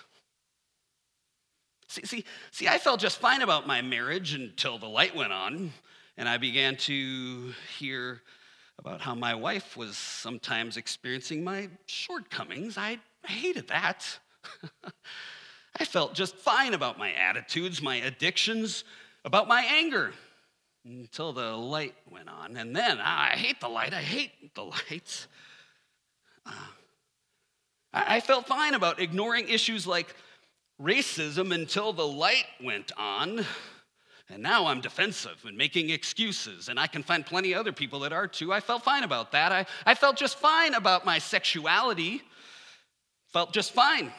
See, 1.91 2.06
see, 2.06 2.25
see, 2.51 2.69
I 2.69 2.77
felt 2.77 3.01
just 3.01 3.19
fine 3.19 3.41
about 3.41 3.67
my 3.67 3.82
marriage 3.82 4.34
until 4.34 4.77
the 4.77 4.88
light 4.88 5.13
went 5.13 5.34
on, 5.34 5.73
and 6.15 6.30
I 6.30 6.38
began 6.38 6.77
to 6.77 7.54
hear 7.77 8.21
about 8.80 9.01
how 9.01 9.13
my 9.13 9.36
wife 9.36 9.75
was 9.75 9.97
sometimes 9.97 10.77
experiencing 10.77 11.43
my 11.43 11.67
shortcomings. 11.88 12.77
I 12.77 12.97
hated 13.25 13.67
that. 13.67 14.06
I 15.82 15.84
felt 15.84 16.13
just 16.13 16.38
fine 16.38 16.75
about 16.75 16.97
my 16.97 17.12
attitudes, 17.12 17.82
my 17.82 17.97
addictions, 17.97 18.86
about 19.25 19.49
my 19.49 19.62
anger 19.62 20.13
until 20.86 21.34
the 21.34 21.58
light 21.58 21.95
went 22.10 22.30
on. 22.30 22.56
And 22.56 22.73
then 22.73 22.99
ah, 23.01 23.32
I 23.34 23.36
hate 23.36 23.60
the 23.60 23.67
light. 23.67 23.93
I 23.93 24.01
hate 24.01 24.56
the 24.56 24.63
lights. 24.63 25.27
Uh, 26.45 26.51
I 27.93 28.21
felt 28.21 28.47
fine 28.47 28.75
about 28.75 29.01
ignoring 29.01 29.49
issues 29.49 29.86
like 29.86 30.15
racism 30.81 31.53
until 31.53 31.93
the 31.93 32.07
light 32.07 32.45
went 32.63 32.91
on. 32.97 33.45
And 34.29 34.41
now 34.41 34.67
I'm 34.67 34.79
defensive 34.79 35.43
and 35.45 35.57
making 35.57 35.89
excuses, 35.89 36.69
and 36.69 36.79
I 36.79 36.87
can 36.87 37.03
find 37.03 37.25
plenty 37.25 37.51
of 37.51 37.59
other 37.59 37.73
people 37.73 37.99
that 38.01 38.13
are 38.13 38.27
too. 38.27 38.53
I 38.53 38.61
felt 38.61 38.83
fine 38.83 39.03
about 39.03 39.33
that. 39.33 39.51
I, 39.51 39.65
I 39.85 39.93
felt 39.93 40.15
just 40.15 40.37
fine 40.37 40.73
about 40.73 41.05
my 41.05 41.19
sexuality, 41.19 42.21
felt 43.33 43.51
just 43.51 43.73
fine 43.73 44.11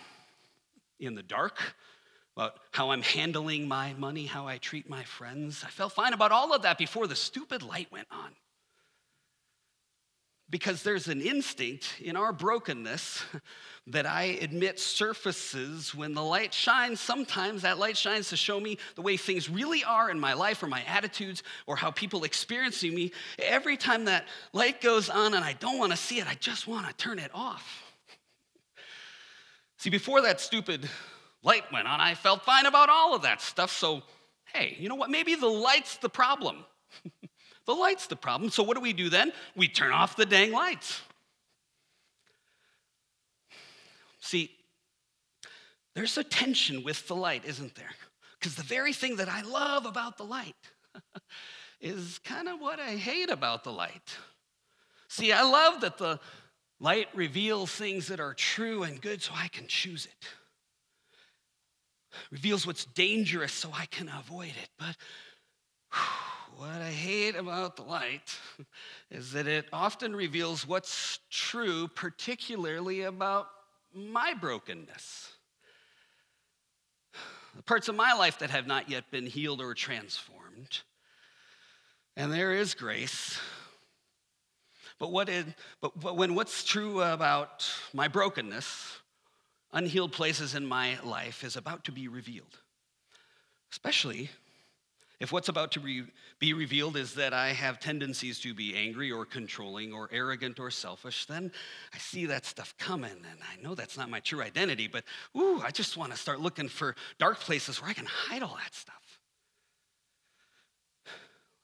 in 1.01 1.14
the 1.14 1.22
dark 1.22 1.75
about 2.37 2.57
how 2.72 2.90
I'm 2.90 3.03
handling 3.03 3.66
my 3.66 3.94
money, 3.94 4.27
how 4.27 4.46
I 4.46 4.59
treat 4.59 4.88
my 4.88 5.03
friends. 5.05 5.64
I 5.66 5.70
felt 5.70 5.92
fine 5.92 6.12
about 6.12 6.33
all 6.33 6.55
of 6.55 6.62
that 6.62 6.77
before 6.79 7.07
the 7.07 7.16
stupid 7.16 7.62
light 7.62 7.90
went 7.90 8.09
on 8.11 8.33
because 10.53 10.83
there's 10.83 11.09
an 11.09 11.23
instinct 11.23 11.95
in 11.99 12.15
our 12.15 12.31
brokenness 12.31 13.25
that 13.87 14.05
I 14.05 14.25
admit 14.43 14.79
surfaces 14.79 15.95
when 15.95 16.12
the 16.12 16.23
light 16.23 16.53
shines. 16.53 17.01
Sometimes 17.01 17.62
that 17.62 17.79
light 17.79 17.97
shines 17.97 18.29
to 18.29 18.37
show 18.37 18.61
me 18.61 18.77
the 18.95 19.01
way 19.01 19.17
things 19.17 19.49
really 19.49 19.83
are 19.83 20.11
in 20.11 20.21
my 20.21 20.35
life 20.35 20.62
or 20.62 20.67
my 20.67 20.83
attitudes 20.85 21.43
or 21.67 21.75
how 21.75 21.91
people 21.91 22.25
experiencing 22.25 22.95
me. 22.95 23.12
Every 23.38 23.79
time 23.79 24.05
that 24.05 24.29
light 24.53 24.83
goes 24.83 25.09
on 25.09 25.33
and 25.33 25.43
I 25.43 25.55
don't 25.55 25.79
want 25.79 25.93
to 25.93 25.97
see 25.97 26.21
it, 26.21 26.29
I 26.29 26.35
just 26.35 26.69
want 26.69 26.87
to 26.87 26.93
turn 26.93 27.19
it 27.19 27.31
off. 27.33 27.83
See, 29.79 29.88
before 29.88 30.21
that 30.21 30.38
stupid 30.38 30.87
light 31.43 31.65
went 31.73 31.88
on, 31.88 31.99
I 31.99 32.15
felt 32.15 32.45
fine 32.45 32.67
about 32.67 32.91
all 32.91 33.15
of 33.15 33.23
that 33.23 33.41
stuff. 33.41 33.73
So, 33.73 34.03
hey, 34.53 34.77
you 34.79 34.91
know 34.91 34.97
what? 34.97 35.09
Maybe 35.09 35.35
the 35.35 35.49
light's 35.49 35.97
the 35.97 36.11
problem. 36.11 36.67
The 37.66 37.75
light's 37.75 38.07
the 38.07 38.16
problem. 38.16 38.51
So 38.51 38.62
what 38.62 38.77
do 38.77 38.81
we 38.81 38.92
do 38.92 39.09
then? 39.09 39.33
We 39.57 39.68
turn 39.68 39.92
off 39.92 40.16
the 40.16 40.27
dang 40.27 40.53
lights. 40.53 41.01
See, 44.20 44.51
there's 45.94 46.16
a 46.16 46.25
tension 46.25 46.83
with 46.85 47.07
the 47.09 47.16
light, 47.16 47.44
isn't 47.44 47.75
there? 47.75 47.90
Because 48.38 48.55
the 48.57 48.62
very 48.62 48.92
thing 48.92 49.16
that 49.16 49.29
I 49.29 49.42
love 49.42 49.87
about 49.87 50.16
the 50.16 50.25
light 50.25 50.57
is 51.81 52.18
kind 52.25 52.48
of 52.48 52.61
what 52.61 52.81
I 52.81 52.96
hate 52.96 53.31
about 53.31 53.64
the 53.64 53.72
light. 53.72 54.16
See, 55.09 55.33
I 55.33 55.42
love 55.42 55.83
that 55.83 55.98
the 55.98 56.18
light 56.81 57.09
reveals 57.14 57.70
things 57.70 58.09
that 58.09 58.20
are 58.20 58.35
true 58.35 58.83
and 58.83 59.01
good 59.01 59.22
so 59.22 59.33
I 59.35 59.48
can 59.48 59.66
choose 59.66 60.07
it. 60.07 60.29
Reveals 62.31 62.66
what's 62.66 62.85
dangerous 62.87 63.53
so 63.53 63.70
I 63.75 63.87
can 63.87 64.09
avoid 64.09 64.48
it. 64.48 64.68
But 64.79 64.96
whew, 65.92 66.32
what 66.62 66.81
I 66.81 66.90
hate 66.90 67.35
about 67.35 67.75
the 67.75 67.83
light 67.83 68.38
is 69.11 69.33
that 69.33 69.48
it 69.48 69.66
often 69.72 70.14
reveals 70.14 70.64
what's 70.64 71.18
true, 71.29 71.88
particularly 71.88 73.03
about 73.03 73.48
my 73.92 74.33
brokenness. 74.35 75.33
The 77.57 77.62
parts 77.64 77.88
of 77.88 77.96
my 77.96 78.12
life 78.12 78.38
that 78.38 78.51
have 78.51 78.68
not 78.68 78.88
yet 78.88 79.11
been 79.11 79.27
healed 79.27 79.61
or 79.61 79.75
transformed. 79.75 80.83
And 82.16 82.33
there 82.33 82.55
is 82.55 82.75
grace. 82.75 83.40
But, 85.01 85.11
what 85.11 85.29
it, 85.29 85.46
but, 85.81 85.98
but 85.98 86.16
when 86.16 86.37
what's 86.37 86.62
true 86.62 87.03
about 87.03 87.68
my 87.92 88.07
brokenness, 88.07 88.98
unhealed 89.72 90.12
places 90.12 90.55
in 90.55 90.64
my 90.64 90.96
life, 91.03 91.42
is 91.42 91.57
about 91.57 91.83
to 91.87 91.92
be 91.92 92.07
revealed, 92.07 92.61
especially 93.72 94.31
if 95.23 95.31
what's 95.31 95.49
about 95.49 95.71
to 95.71 95.81
re- 95.81 96.05
be 96.41 96.53
revealed 96.53 96.97
is 96.97 97.15
that 97.15 97.33
I 97.33 97.51
have 97.51 97.79
tendencies 97.79 98.41
to 98.41 98.53
be 98.53 98.75
angry 98.75 99.13
or 99.13 99.25
controlling 99.25 99.93
or 99.93 100.09
arrogant 100.11 100.59
or 100.59 100.69
selfish, 100.69 101.27
then 101.27 101.53
I 101.95 101.99
see 101.99 102.27
that 102.27 102.45
stuff 102.45 102.75
coming 102.77 103.11
and 103.11 103.39
I 103.41 103.63
know 103.63 103.77
that's 103.77 103.97
not 103.97 104.11
my 104.11 104.19
true 104.19 104.43
identity, 104.43 104.89
but 104.89 105.05
ooh, 105.37 105.61
I 105.61 105.71
just 105.71 105.97
want 105.97 106.11
to 106.11 106.19
start 106.19 106.41
looking 106.41 106.69
for 106.69 106.97
dark 107.21 107.39
places 107.39 107.81
where 107.81 107.89
I 107.89 107.93
can 107.93 108.07
hide 108.07 108.43
all 108.43 108.59
that 108.65 108.75
stuff. 108.75 109.21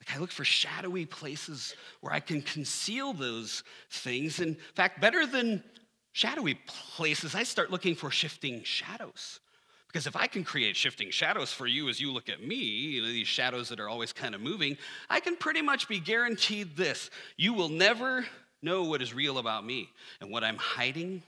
Like 0.01 0.17
I 0.17 0.21
look 0.21 0.31
for 0.31 0.45
shadowy 0.45 1.05
places 1.05 1.75
where 2.01 2.13
I 2.13 2.21
can 2.21 2.43
conceal 2.43 3.13
those 3.13 3.65
things. 3.91 4.39
In 4.39 4.57
fact, 4.77 5.01
better 5.01 5.27
than 5.27 5.65
shadowy 6.13 6.61
places, 6.69 7.35
I 7.35 7.43
start 7.43 7.73
looking 7.73 7.97
for 7.97 8.13
shifting 8.13 8.63
shadows 8.63 9.41
because 9.89 10.07
if 10.07 10.17
I 10.17 10.27
can 10.27 10.45
create 10.45 10.77
shifting 10.77 11.11
shadows 11.11 11.51
for 11.51 11.67
you 11.67 11.89
as 11.89 11.99
you 11.99 12.13
look 12.13 12.29
at 12.29 12.47
me, 12.47 12.57
you 12.57 13.01
know, 13.01 13.09
these 13.09 13.27
shadows 13.27 13.71
that 13.71 13.81
are 13.81 13.89
always 13.89 14.13
kind 14.13 14.35
of 14.35 14.41
moving, 14.41 14.77
I 15.09 15.19
can 15.19 15.35
pretty 15.35 15.63
much 15.63 15.89
be 15.89 15.99
guaranteed 15.99 16.77
this. 16.77 17.11
You 17.37 17.55
will 17.55 17.71
never 17.71 18.27
know 18.61 18.85
what 18.85 19.01
is 19.01 19.15
real 19.15 19.39
about 19.39 19.65
me 19.65 19.89
and 20.21 20.31
what 20.31 20.45
I'm 20.45 20.59
hiding. 20.59 21.23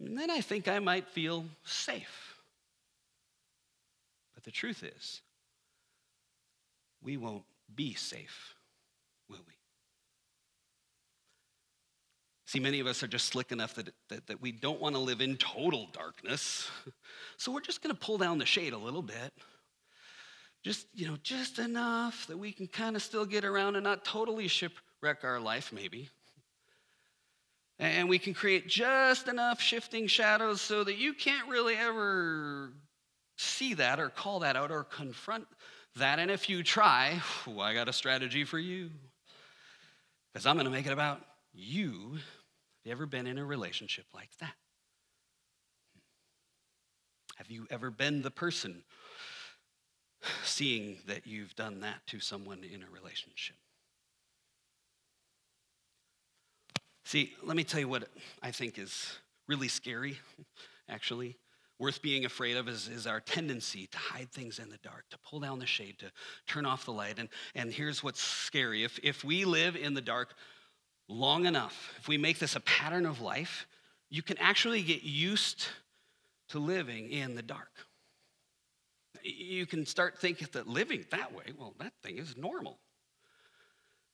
And 0.00 0.18
then 0.18 0.30
I 0.30 0.40
think 0.40 0.68
I 0.68 0.78
might 0.78 1.06
feel 1.08 1.44
safe. 1.64 2.38
But 4.34 4.44
the 4.44 4.50
truth 4.50 4.82
is, 4.82 5.20
we 7.02 7.18
won't 7.18 7.44
be 7.74 7.92
safe, 7.92 8.54
will 9.28 9.40
we? 9.46 9.54
See, 12.46 12.60
many 12.60 12.78
of 12.78 12.86
us 12.86 13.02
are 13.02 13.08
just 13.08 13.26
slick 13.26 13.50
enough 13.50 13.74
that, 13.74 13.90
that, 14.08 14.28
that 14.28 14.40
we 14.40 14.52
don't 14.52 14.80
want 14.80 14.94
to 14.94 15.00
live 15.00 15.20
in 15.20 15.36
total 15.36 15.88
darkness. 15.92 16.70
So 17.38 17.52
we're 17.52 17.60
just 17.60 17.82
going 17.82 17.94
to 17.94 18.00
pull 18.00 18.16
down 18.16 18.38
the 18.38 18.46
shade 18.46 18.72
a 18.72 18.78
little 18.78 19.02
bit. 19.02 19.30
Just, 20.64 20.86
you 20.94 21.06
know, 21.06 21.18
just 21.22 21.58
enough 21.58 22.26
that 22.28 22.38
we 22.38 22.50
can 22.50 22.66
kind 22.66 22.96
of 22.96 23.02
still 23.02 23.26
get 23.26 23.44
around 23.44 23.76
and 23.76 23.84
not 23.84 24.06
totally 24.06 24.48
shipwreck 24.48 25.22
our 25.22 25.38
life, 25.38 25.70
maybe. 25.70 26.08
And 27.78 28.08
we 28.08 28.18
can 28.18 28.32
create 28.32 28.68
just 28.68 29.28
enough 29.28 29.60
shifting 29.60 30.06
shadows 30.06 30.62
so 30.62 30.82
that 30.82 30.96
you 30.96 31.12
can't 31.12 31.46
really 31.46 31.74
ever 31.76 32.72
see 33.36 33.74
that 33.74 34.00
or 34.00 34.08
call 34.08 34.40
that 34.40 34.56
out 34.56 34.70
or 34.70 34.84
confront 34.84 35.46
that. 35.96 36.18
And 36.18 36.30
if 36.30 36.48
you 36.48 36.62
try, 36.62 37.20
well, 37.46 37.60
I 37.60 37.74
got 37.74 37.90
a 37.90 37.92
strategy 37.92 38.44
for 38.44 38.58
you. 38.58 38.88
Because 40.32 40.46
I'm 40.46 40.56
going 40.56 40.64
to 40.64 40.72
make 40.72 40.86
it 40.86 40.92
about 40.92 41.20
you 41.52 42.16
you 42.86 42.92
ever 42.92 43.06
been 43.06 43.26
in 43.26 43.38
a 43.38 43.44
relationship 43.44 44.06
like 44.14 44.30
that? 44.38 44.54
Have 47.36 47.50
you 47.50 47.66
ever 47.70 47.90
been 47.90 48.22
the 48.22 48.30
person 48.30 48.82
seeing 50.44 50.98
that 51.06 51.26
you've 51.26 51.54
done 51.56 51.80
that 51.80 52.06
to 52.06 52.20
someone 52.20 52.64
in 52.64 52.82
a 52.82 52.90
relationship? 52.90 53.56
See, 57.04 57.32
let 57.42 57.56
me 57.56 57.64
tell 57.64 57.80
you 57.80 57.88
what 57.88 58.08
I 58.42 58.50
think 58.50 58.78
is 58.78 59.18
really 59.48 59.68
scary, 59.68 60.18
actually. 60.88 61.36
Worth 61.78 62.00
being 62.00 62.24
afraid 62.24 62.56
of 62.56 62.68
is, 62.68 62.88
is 62.88 63.06
our 63.06 63.20
tendency 63.20 63.86
to 63.88 63.98
hide 63.98 64.30
things 64.30 64.58
in 64.58 64.70
the 64.70 64.78
dark, 64.78 65.04
to 65.10 65.18
pull 65.18 65.40
down 65.40 65.58
the 65.58 65.66
shade, 65.66 65.98
to 65.98 66.10
turn 66.46 66.64
off 66.64 66.86
the 66.86 66.92
light. 66.92 67.18
And, 67.18 67.28
and 67.54 67.70
here's 67.70 68.02
what's 68.02 68.20
scary 68.20 68.82
if, 68.82 68.98
if 69.02 69.22
we 69.24 69.44
live 69.44 69.76
in 69.76 69.92
the 69.92 70.00
dark 70.00 70.34
long 71.08 71.46
enough, 71.46 71.94
if 71.98 72.08
we 72.08 72.18
make 72.18 72.38
this 72.38 72.56
a 72.56 72.60
pattern 72.60 73.06
of 73.06 73.20
life, 73.20 73.66
you 74.08 74.22
can 74.22 74.38
actually 74.38 74.82
get 74.82 75.02
used 75.02 75.66
to 76.48 76.58
living 76.58 77.10
in 77.10 77.34
the 77.34 77.42
dark. 77.42 77.70
You 79.22 79.66
can 79.66 79.86
start 79.86 80.18
thinking 80.18 80.48
that 80.52 80.68
living 80.68 81.04
that 81.10 81.34
way, 81.34 81.46
well, 81.58 81.74
that 81.80 81.92
thing 82.02 82.18
is 82.18 82.36
normal. 82.36 82.78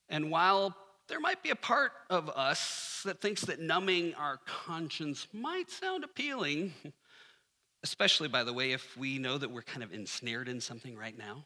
And 0.09 0.31
while 0.31 0.75
there 1.09 1.21
might 1.21 1.43
be 1.43 1.51
a 1.51 1.57
part 1.57 1.93
of 2.09 2.31
us 2.31 3.03
that 3.05 3.21
thinks 3.21 3.43
that 3.43 3.61
numbing 3.61 4.15
our 4.15 4.39
conscience 4.47 5.27
might 5.33 5.71
sound 5.71 6.05
appealing, 6.05 6.73
especially, 7.83 8.29
by 8.29 8.45
the 8.45 8.53
way, 8.53 8.73
if 8.73 8.97
we 8.97 9.19
know 9.19 9.37
that 9.37 9.51
we're 9.51 9.63
kind 9.63 9.83
of 9.83 9.93
ensnared 9.93 10.49
in 10.49 10.61
something 10.61 10.97
right 10.97 11.17
now. 11.17 11.45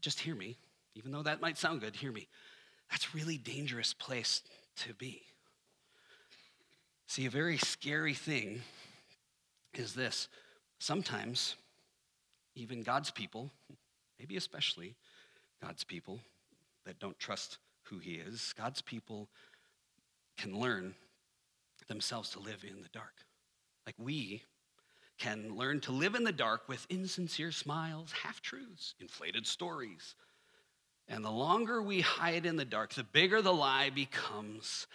Just 0.00 0.20
hear 0.20 0.34
me. 0.34 0.56
Even 0.94 1.12
though 1.12 1.22
that 1.22 1.40
might 1.40 1.58
sound 1.58 1.80
good, 1.80 1.94
hear 1.94 2.12
me. 2.12 2.28
That's 2.90 3.14
really 3.14 3.36
dangerous 3.36 3.94
place 3.94 4.42
to 4.76 4.94
be. 4.94 5.22
See, 7.06 7.26
a 7.26 7.30
very 7.30 7.58
scary 7.58 8.14
thing 8.14 8.62
is 9.74 9.94
this 9.94 10.28
sometimes, 10.78 11.56
even 12.54 12.82
God's 12.82 13.10
people, 13.10 13.50
maybe 14.18 14.36
especially 14.36 14.94
God's 15.62 15.84
people 15.84 16.20
that 16.84 16.98
don't 16.98 17.18
trust 17.18 17.58
who 17.84 17.98
He 17.98 18.14
is, 18.14 18.54
God's 18.56 18.82
people 18.82 19.28
can 20.36 20.58
learn 20.58 20.94
themselves 21.88 22.30
to 22.30 22.38
live 22.38 22.64
in 22.68 22.82
the 22.82 22.88
dark. 22.92 23.24
Like 23.86 23.96
we 23.98 24.42
can 25.18 25.54
learn 25.54 25.80
to 25.80 25.92
live 25.92 26.14
in 26.14 26.24
the 26.24 26.32
dark 26.32 26.68
with 26.68 26.86
insincere 26.88 27.52
smiles, 27.52 28.12
half 28.22 28.40
truths, 28.40 28.94
inflated 29.00 29.46
stories. 29.46 30.14
And 31.10 31.24
the 31.24 31.30
longer 31.30 31.82
we 31.82 32.02
hide 32.02 32.46
in 32.46 32.54
the 32.54 32.64
dark, 32.64 32.94
the 32.94 33.02
bigger 33.02 33.42
the 33.42 33.52
lie 33.52 33.90
becomes. 33.90 34.86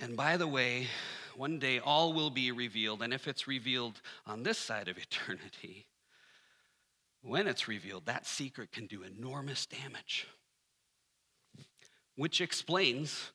And 0.00 0.16
by 0.16 0.36
the 0.36 0.48
way, 0.48 0.88
one 1.36 1.60
day 1.60 1.78
all 1.78 2.12
will 2.12 2.30
be 2.30 2.50
revealed. 2.50 3.00
And 3.00 3.14
if 3.14 3.28
it's 3.28 3.46
revealed 3.46 4.02
on 4.26 4.42
this 4.42 4.58
side 4.58 4.88
of 4.88 4.98
eternity, 4.98 5.86
when 7.22 7.46
it's 7.46 7.68
revealed, 7.68 8.06
that 8.06 8.26
secret 8.26 8.72
can 8.72 8.86
do 8.86 9.04
enormous 9.04 9.66
damage. 9.66 10.26
Which 12.16 12.40
explains 12.40 13.30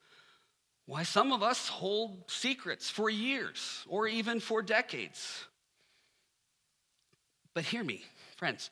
why 0.88 1.04
some 1.04 1.32
of 1.32 1.42
us 1.42 1.70
hold 1.70 2.30
secrets 2.30 2.90
for 2.90 3.10
years 3.10 3.86
or 3.88 4.08
even 4.08 4.42
for 4.42 4.62
decades. 4.62 5.46
But 7.54 7.64
hear 7.64 7.86
me, 7.86 8.04
friends, 8.36 8.70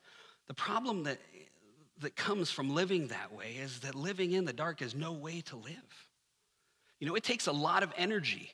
the 0.47 0.53
problem 0.53 1.03
that, 1.03 1.19
that 2.01 2.15
comes 2.15 2.49
from 2.49 2.73
living 2.73 3.07
that 3.07 3.33
way 3.33 3.55
is 3.61 3.79
that 3.81 3.95
living 3.95 4.31
in 4.31 4.45
the 4.45 4.53
dark 4.53 4.81
is 4.81 4.95
no 4.95 5.11
way 5.11 5.41
to 5.41 5.55
live. 5.55 6.07
You 6.99 7.07
know, 7.07 7.15
it 7.15 7.23
takes 7.23 7.47
a 7.47 7.51
lot 7.51 7.83
of 7.83 7.91
energy 7.97 8.53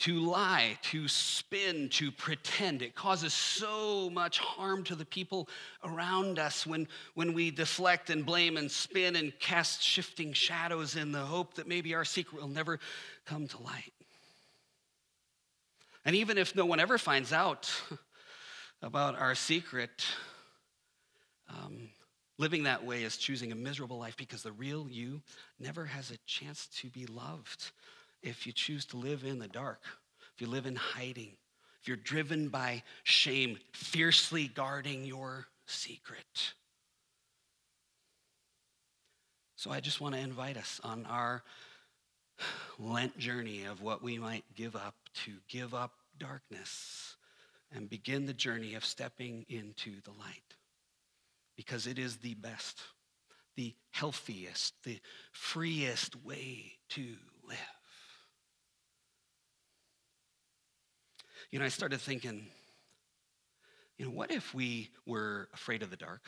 to 0.00 0.20
lie, 0.20 0.78
to 0.82 1.08
spin, 1.08 1.88
to 1.88 2.12
pretend. 2.12 2.82
It 2.82 2.94
causes 2.94 3.34
so 3.34 4.08
much 4.10 4.38
harm 4.38 4.84
to 4.84 4.94
the 4.94 5.04
people 5.04 5.48
around 5.82 6.38
us 6.38 6.64
when, 6.64 6.86
when 7.14 7.32
we 7.32 7.50
deflect 7.50 8.08
and 8.08 8.24
blame 8.24 8.56
and 8.56 8.70
spin 8.70 9.16
and 9.16 9.36
cast 9.40 9.82
shifting 9.82 10.32
shadows 10.32 10.94
in 10.94 11.10
the 11.10 11.18
hope 11.18 11.54
that 11.54 11.66
maybe 11.66 11.94
our 11.94 12.04
secret 12.04 12.40
will 12.40 12.48
never 12.48 12.78
come 13.26 13.48
to 13.48 13.62
light. 13.62 13.92
And 16.04 16.14
even 16.14 16.38
if 16.38 16.54
no 16.54 16.64
one 16.64 16.78
ever 16.78 16.96
finds 16.96 17.32
out 17.32 17.70
about 18.82 19.18
our 19.18 19.34
secret, 19.34 20.06
um, 21.50 21.90
living 22.38 22.62
that 22.62 22.84
way 22.84 23.02
is 23.02 23.16
choosing 23.16 23.52
a 23.52 23.56
miserable 23.56 23.98
life 23.98 24.16
because 24.16 24.42
the 24.42 24.52
real 24.52 24.86
you 24.88 25.20
never 25.58 25.84
has 25.84 26.10
a 26.10 26.16
chance 26.26 26.68
to 26.68 26.88
be 26.88 27.04
loved 27.06 27.72
if 28.22 28.46
you 28.46 28.52
choose 28.52 28.84
to 28.86 28.96
live 28.96 29.24
in 29.24 29.38
the 29.38 29.48
dark, 29.48 29.82
if 30.34 30.40
you 30.40 30.46
live 30.46 30.66
in 30.66 30.76
hiding, 30.76 31.32
if 31.80 31.88
you're 31.88 31.96
driven 31.96 32.48
by 32.48 32.82
shame, 33.02 33.58
fiercely 33.72 34.48
guarding 34.48 35.04
your 35.04 35.46
secret. 35.66 36.54
So 39.56 39.70
I 39.70 39.80
just 39.80 40.00
want 40.00 40.14
to 40.14 40.20
invite 40.20 40.56
us 40.56 40.80
on 40.84 41.04
our 41.06 41.42
Lent 42.78 43.18
journey 43.18 43.64
of 43.64 43.82
what 43.82 44.00
we 44.00 44.16
might 44.16 44.44
give 44.54 44.76
up 44.76 44.94
to 45.24 45.32
give 45.48 45.74
up 45.74 45.90
darkness 46.18 47.16
and 47.74 47.90
begin 47.90 48.26
the 48.26 48.32
journey 48.32 48.74
of 48.74 48.84
stepping 48.84 49.44
into 49.48 50.00
the 50.04 50.12
light 50.12 50.54
because 51.58 51.88
it 51.88 51.98
is 51.98 52.18
the 52.18 52.34
best, 52.34 52.80
the 53.56 53.74
healthiest, 53.90 54.74
the 54.84 55.00
freest 55.32 56.14
way 56.24 56.78
to 56.88 57.16
live. 57.48 57.58
You 61.50 61.58
know, 61.58 61.64
I 61.64 61.68
started 61.68 62.00
thinking, 62.00 62.46
you 63.96 64.04
know, 64.04 64.12
what 64.12 64.30
if 64.30 64.54
we 64.54 64.90
were 65.04 65.48
afraid 65.52 65.82
of 65.82 65.90
the 65.90 65.96
dark 65.96 66.22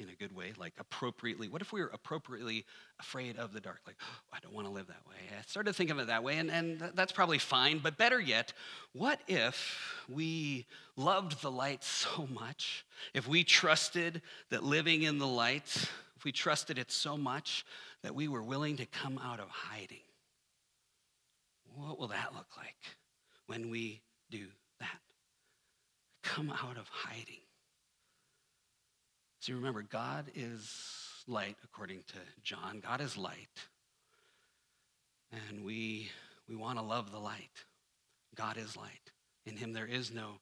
in 0.00 0.08
a 0.08 0.14
good 0.14 0.34
way, 0.34 0.52
like 0.58 0.74
appropriately? 0.78 1.48
What 1.48 1.62
if 1.62 1.72
we 1.72 1.80
were 1.80 1.90
appropriately 1.92 2.64
afraid 2.98 3.38
of 3.38 3.52
the 3.52 3.60
dark? 3.60 3.80
Like, 3.86 3.96
oh, 4.02 4.20
I 4.32 4.38
don't 4.40 4.54
want 4.54 4.66
to 4.66 4.72
live 4.72 4.86
that 4.88 5.06
way. 5.08 5.16
I 5.38 5.42
started 5.46 5.74
thinking 5.74 5.96
of 5.96 6.00
it 6.00 6.06
that 6.08 6.24
way, 6.24 6.38
and, 6.38 6.50
and 6.50 6.80
that's 6.94 7.12
probably 7.12 7.38
fine. 7.38 7.78
But 7.78 7.96
better 7.96 8.20
yet, 8.20 8.52
what 8.92 9.20
if 9.28 10.04
we 10.08 10.66
loved 10.96 11.42
the 11.42 11.50
light 11.50 11.84
so 11.84 12.26
much? 12.32 12.84
If 13.14 13.28
we 13.28 13.44
trusted 13.44 14.22
that 14.50 14.64
living 14.64 15.02
in 15.02 15.18
the 15.18 15.26
light, 15.26 15.88
if 16.16 16.24
we 16.24 16.32
trusted 16.32 16.78
it 16.78 16.90
so 16.90 17.16
much 17.16 17.64
that 18.02 18.14
we 18.14 18.28
were 18.28 18.42
willing 18.42 18.76
to 18.78 18.86
come 18.86 19.18
out 19.22 19.40
of 19.40 19.48
hiding? 19.48 19.98
What 21.76 21.98
will 21.98 22.08
that 22.08 22.34
look 22.34 22.48
like 22.56 22.76
when 23.46 23.70
we 23.70 24.00
do 24.30 24.46
that. 24.78 25.00
Come 26.22 26.50
out 26.50 26.76
of 26.78 26.88
hiding. 26.88 27.42
See, 29.40 29.54
remember, 29.54 29.82
God 29.82 30.26
is 30.34 31.24
light, 31.26 31.56
according 31.64 32.02
to 32.08 32.16
John. 32.42 32.82
God 32.86 33.00
is 33.00 33.16
light. 33.16 33.48
And 35.32 35.64
we, 35.64 36.10
we 36.46 36.56
want 36.56 36.78
to 36.78 36.84
love 36.84 37.10
the 37.10 37.18
light. 37.18 37.64
God 38.34 38.58
is 38.58 38.76
light. 38.76 39.10
In 39.46 39.56
him 39.56 39.72
there 39.72 39.86
is 39.86 40.12
no 40.12 40.32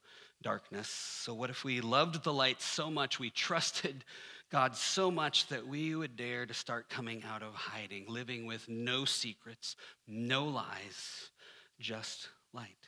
darkness. 0.43 0.89
So, 0.89 1.33
what 1.33 1.49
if 1.49 1.63
we 1.63 1.81
loved 1.81 2.25
the 2.25 2.33
light 2.33 2.61
so 2.61 2.91
much, 2.91 3.21
we 3.21 3.31
trusted 3.31 4.05
God 4.51 4.75
so 4.75 5.13
much 5.13 5.47
that 5.47 5.65
we 5.65 5.95
would 5.95 6.17
dare 6.17 6.45
to 6.45 6.55
start 6.55 6.89
coming 6.89 7.23
out 7.23 7.45
of 7.45 7.55
hiding, 7.55 8.07
living 8.09 8.47
with 8.47 8.69
no 8.69 9.05
secrets, 9.05 9.77
no 10.09 10.45
lies, 10.47 11.31
just 11.79 12.29
light? 12.53 12.88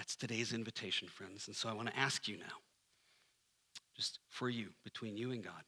That's 0.00 0.16
today's 0.16 0.54
invitation, 0.54 1.08
friends. 1.08 1.46
And 1.46 1.54
so 1.54 1.68
I 1.68 1.74
want 1.74 1.88
to 1.88 1.98
ask 1.98 2.26
you 2.26 2.38
now, 2.38 2.56
just 3.94 4.18
for 4.30 4.48
you, 4.48 4.68
between 4.82 5.18
you 5.18 5.30
and 5.30 5.44
God, 5.44 5.62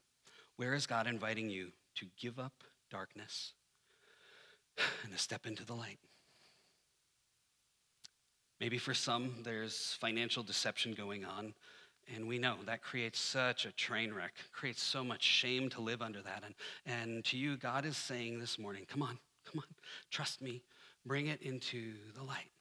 where 0.57 0.73
is 0.73 0.87
God 0.87 1.07
inviting 1.07 1.51
you 1.51 1.69
to 1.97 2.07
give 2.19 2.39
up 2.39 2.65
darkness 2.91 3.53
and 5.03 5.13
to 5.13 5.19
step 5.19 5.45
into 5.45 5.67
the 5.67 5.75
light? 5.75 5.99
Maybe 8.59 8.79
for 8.79 8.95
some, 8.95 9.35
there's 9.45 9.99
financial 10.01 10.43
deception 10.43 10.95
going 10.95 11.27
on. 11.27 11.53
And 12.17 12.27
we 12.27 12.39
know 12.39 12.57
that 12.65 12.81
creates 12.83 13.21
such 13.21 13.67
a 13.67 13.73
train 13.73 14.15
wreck, 14.15 14.33
creates 14.51 14.83
so 14.83 15.05
much 15.05 15.23
shame 15.23 15.69
to 15.69 15.83
live 15.83 16.01
under 16.01 16.23
that. 16.23 16.43
And, 16.43 16.55
and 16.87 17.23
to 17.27 17.37
you, 17.37 17.59
God 17.59 17.85
is 17.85 17.99
saying 17.99 18.39
this 18.39 18.59
morning, 18.59 18.87
come 18.89 19.03
on, 19.03 19.19
come 19.45 19.59
on, 19.59 19.75
trust 20.11 20.41
me, 20.41 20.63
bring 21.05 21.27
it 21.27 21.43
into 21.43 21.93
the 22.15 22.23
light. 22.23 22.52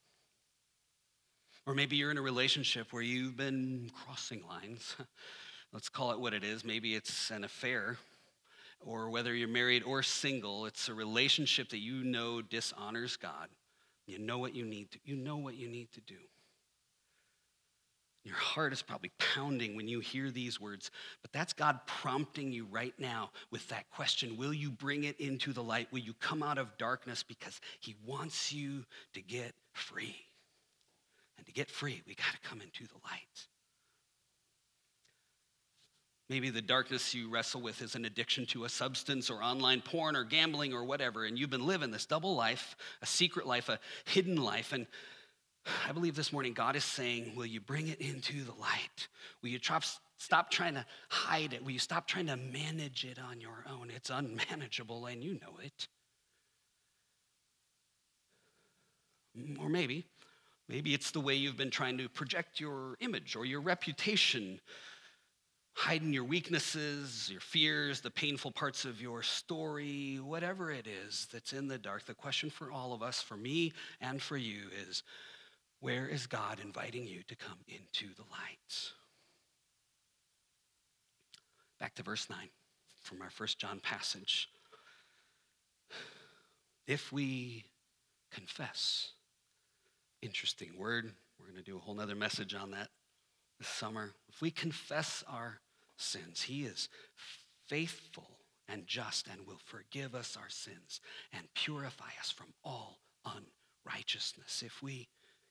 Or 1.65 1.75
maybe 1.75 1.95
you're 1.95 2.11
in 2.11 2.17
a 2.17 2.21
relationship 2.21 2.91
where 2.91 3.03
you've 3.03 3.37
been 3.37 3.91
crossing 3.93 4.43
lines. 4.47 4.95
Let's 5.73 5.89
call 5.89 6.11
it 6.11 6.19
what 6.19 6.33
it 6.33 6.43
is. 6.43 6.65
Maybe 6.65 6.95
it's 6.95 7.29
an 7.29 7.43
affair. 7.43 7.97
Or 8.83 9.09
whether 9.09 9.33
you're 9.35 9.47
married 9.47 9.83
or 9.83 10.01
single, 10.01 10.65
it's 10.65 10.89
a 10.89 10.93
relationship 10.93 11.69
that 11.69 11.77
you 11.77 12.03
know 12.03 12.41
dishonors 12.41 13.15
God. 13.15 13.47
You 14.07 14.17
know 14.17 14.39
what 14.39 14.55
you 14.55 14.65
need 14.65 14.91
to, 14.91 14.99
you 15.05 15.15
know 15.15 15.37
what 15.37 15.55
you 15.55 15.67
need 15.67 15.91
to 15.93 16.01
do. 16.01 16.17
Your 18.23 18.35
heart 18.35 18.71
is 18.71 18.81
probably 18.83 19.11
pounding 19.17 19.75
when 19.75 19.87
you 19.87 19.99
hear 19.99 20.29
these 20.29 20.61
words, 20.61 20.91
but 21.23 21.31
that's 21.31 21.53
God 21.53 21.79
prompting 21.87 22.51
you 22.51 22.65
right 22.65 22.93
now 22.99 23.31
with 23.51 23.67
that 23.69 23.89
question 23.89 24.37
Will 24.37 24.53
you 24.53 24.71
bring 24.71 25.05
it 25.05 25.19
into 25.19 25.53
the 25.53 25.63
light? 25.63 25.87
Will 25.91 25.99
you 25.99 26.13
come 26.15 26.43
out 26.43 26.57
of 26.57 26.77
darkness? 26.77 27.23
Because 27.23 27.59
He 27.79 27.95
wants 28.05 28.51
you 28.51 28.85
to 29.13 29.21
get 29.21 29.53
free. 29.73 30.15
To 31.51 31.53
get 31.53 31.69
free, 31.69 32.01
we 32.07 32.15
got 32.15 32.31
to 32.31 32.47
come 32.47 32.61
into 32.61 32.87
the 32.87 32.99
light. 33.03 33.47
Maybe 36.29 36.49
the 36.49 36.61
darkness 36.61 37.13
you 37.13 37.29
wrestle 37.29 37.59
with 37.59 37.81
is 37.81 37.95
an 37.95 38.05
addiction 38.05 38.45
to 38.47 38.63
a 38.63 38.69
substance 38.69 39.29
or 39.29 39.43
online 39.43 39.81
porn 39.81 40.15
or 40.15 40.23
gambling 40.23 40.73
or 40.73 40.85
whatever, 40.85 41.25
and 41.25 41.37
you've 41.37 41.49
been 41.49 41.67
living 41.67 41.91
this 41.91 42.05
double 42.05 42.35
life, 42.35 42.77
a 43.01 43.05
secret 43.05 43.45
life, 43.45 43.67
a 43.67 43.79
hidden 44.05 44.37
life, 44.37 44.71
and 44.71 44.87
I 45.85 45.91
believe 45.91 46.15
this 46.15 46.31
morning 46.31 46.53
God 46.53 46.77
is 46.77 46.85
saying, 46.85 47.33
Will 47.35 47.45
you 47.45 47.59
bring 47.59 47.89
it 47.89 47.99
into 47.99 48.45
the 48.45 48.53
light? 48.53 49.09
Will 49.43 49.49
you 49.49 49.59
stop 50.19 50.51
trying 50.51 50.75
to 50.75 50.85
hide 51.09 51.51
it? 51.51 51.65
Will 51.65 51.71
you 51.71 51.79
stop 51.79 52.07
trying 52.07 52.27
to 52.27 52.37
manage 52.37 53.03
it 53.03 53.19
on 53.19 53.41
your 53.41 53.65
own? 53.69 53.91
It's 53.93 54.09
unmanageable 54.09 55.05
and 55.05 55.21
you 55.21 55.33
know 55.33 55.59
it. 55.61 55.89
Or 59.59 59.67
maybe, 59.67 60.05
maybe 60.71 60.93
it's 60.93 61.11
the 61.11 61.19
way 61.19 61.35
you've 61.35 61.57
been 61.57 61.69
trying 61.69 61.97
to 61.97 62.07
project 62.07 62.59
your 62.59 62.95
image 63.01 63.35
or 63.35 63.45
your 63.45 63.59
reputation, 63.59 64.59
hiding 65.73 66.13
your 66.13 66.23
weaknesses, 66.23 67.29
your 67.29 67.41
fears, 67.41 67.99
the 67.99 68.09
painful 68.09 68.51
parts 68.51 68.85
of 68.85 69.01
your 69.01 69.21
story, 69.21 70.17
whatever 70.23 70.71
it 70.71 70.87
is 70.87 71.27
that's 71.31 71.51
in 71.51 71.67
the 71.67 71.77
dark. 71.77 72.05
The 72.05 72.13
question 72.13 72.49
for 72.49 72.71
all 72.71 72.93
of 72.93 73.03
us, 73.03 73.21
for 73.21 73.35
me 73.35 73.73
and 73.99 74.21
for 74.21 74.37
you, 74.37 74.61
is 74.87 75.03
where 75.81 76.07
is 76.07 76.25
God 76.25 76.59
inviting 76.63 77.05
you 77.05 77.21
to 77.27 77.35
come 77.35 77.59
into 77.67 78.13
the 78.15 78.23
light? 78.31 78.91
Back 81.81 81.95
to 81.95 82.03
verse 82.03 82.29
9 82.29 82.37
from 83.01 83.21
our 83.21 83.29
first 83.29 83.59
John 83.59 83.81
passage. 83.81 84.47
If 86.87 87.11
we 87.11 87.65
confess, 88.31 89.11
interesting 90.21 90.77
word, 90.77 91.11
we're 91.39 91.47
going 91.47 91.57
to 91.57 91.63
do 91.63 91.77
a 91.77 91.79
whole 91.79 91.95
nother 91.95 92.15
message 92.15 92.53
on 92.53 92.71
that 92.71 92.89
this 93.59 93.67
summer. 93.67 94.11
If 94.29 94.41
we 94.41 94.51
confess 94.51 95.23
our 95.27 95.61
sins, 95.97 96.43
He 96.43 96.63
is 96.63 96.89
faithful 97.67 98.39
and 98.67 98.87
just 98.87 99.27
and 99.27 99.45
will 99.45 99.59
forgive 99.65 100.15
us 100.15 100.37
our 100.37 100.49
sins 100.49 101.01
and 101.33 101.53
purify 101.53 102.11
us 102.19 102.31
from 102.31 102.53
all 102.63 102.99
unrighteousness. 103.25 104.63
If 104.65 104.81
we 104.81 105.09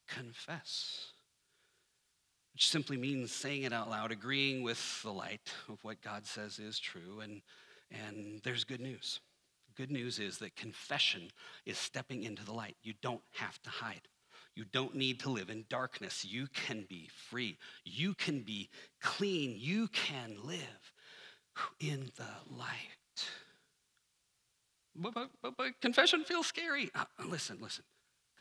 confess, 0.08 1.12
which 2.52 2.68
simply 2.68 2.96
means 2.96 3.32
saying 3.32 3.62
it 3.62 3.72
out 3.72 3.90
loud, 3.90 4.12
agreeing 4.12 4.62
with 4.62 5.02
the 5.02 5.12
light 5.12 5.52
of 5.68 5.82
what 5.84 6.02
God 6.02 6.26
says 6.26 6.58
is 6.58 6.78
true. 6.78 7.20
And, 7.20 7.42
and 7.90 8.40
there's 8.42 8.64
good 8.64 8.80
news. 8.80 9.20
Good 9.76 9.90
news 9.90 10.18
is 10.18 10.38
that 10.38 10.56
confession 10.56 11.30
is 11.64 11.78
stepping 11.78 12.24
into 12.24 12.44
the 12.44 12.52
light. 12.52 12.76
You 12.82 12.94
don't 13.00 13.22
have 13.34 13.60
to 13.62 13.70
hide. 13.70 14.08
You 14.56 14.64
don't 14.72 14.94
need 14.94 15.20
to 15.20 15.30
live 15.30 15.48
in 15.48 15.64
darkness. 15.68 16.24
You 16.24 16.48
can 16.52 16.84
be 16.88 17.08
free. 17.30 17.56
You 17.84 18.14
can 18.14 18.42
be 18.42 18.68
clean. 19.00 19.54
You 19.56 19.88
can 19.88 20.36
live 20.44 20.92
in 21.78 22.10
the 22.16 22.54
light. 22.56 22.68
But, 24.96 25.14
but, 25.14 25.56
but, 25.56 25.80
confession 25.80 26.24
feels 26.24 26.46
scary. 26.46 26.90
Uh, 26.94 27.04
listen, 27.26 27.58
listen. 27.60 27.84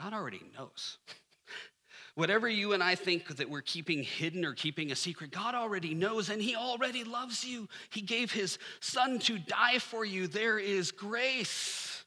God 0.02 0.14
already 0.14 0.42
knows. 0.58 0.98
Whatever 2.16 2.50
you 2.50 2.74
and 2.74 2.82
I 2.82 2.96
think 2.96 3.38
that 3.38 3.50
we're 3.50 3.62
keeping 3.62 4.04
hidden 4.04 4.44
or 4.44 4.54
keeping 4.54 4.92
a 4.92 4.96
secret, 4.96 5.32
God 5.32 5.56
already 5.56 5.94
knows 5.94 6.30
and 6.30 6.42
He 6.42 6.56
already 6.56 7.04
loves 7.04 7.46
you. 7.46 7.70
He 7.92 8.02
gave 8.02 8.32
His 8.32 8.58
Son 8.80 9.20
to 9.20 9.38
die 9.38 9.80
for 9.80 10.04
you. 10.04 10.28
There 10.28 10.58
is 10.58 10.92
grace. 10.92 12.04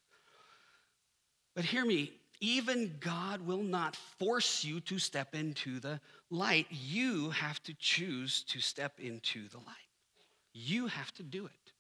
But 1.55 1.65
hear 1.65 1.85
me, 1.85 2.13
even 2.43 2.97
God 2.99 3.41
will 3.47 3.63
not 3.63 3.95
force 4.19 4.65
you 4.65 4.81
to 4.81 4.99
step 4.99 5.33
into 5.35 5.79
the 5.79 6.01
light. 6.29 6.67
You 6.71 7.31
have 7.31 7.63
to 7.63 7.75
choose 7.79 8.43
to 8.49 8.61
step 8.61 8.99
into 8.99 9.49
the 9.49 9.59
light. 9.59 9.67
You 10.53 10.89
have 10.89 11.15
to 11.15 11.23
do 11.23 11.47
it. 11.47 11.73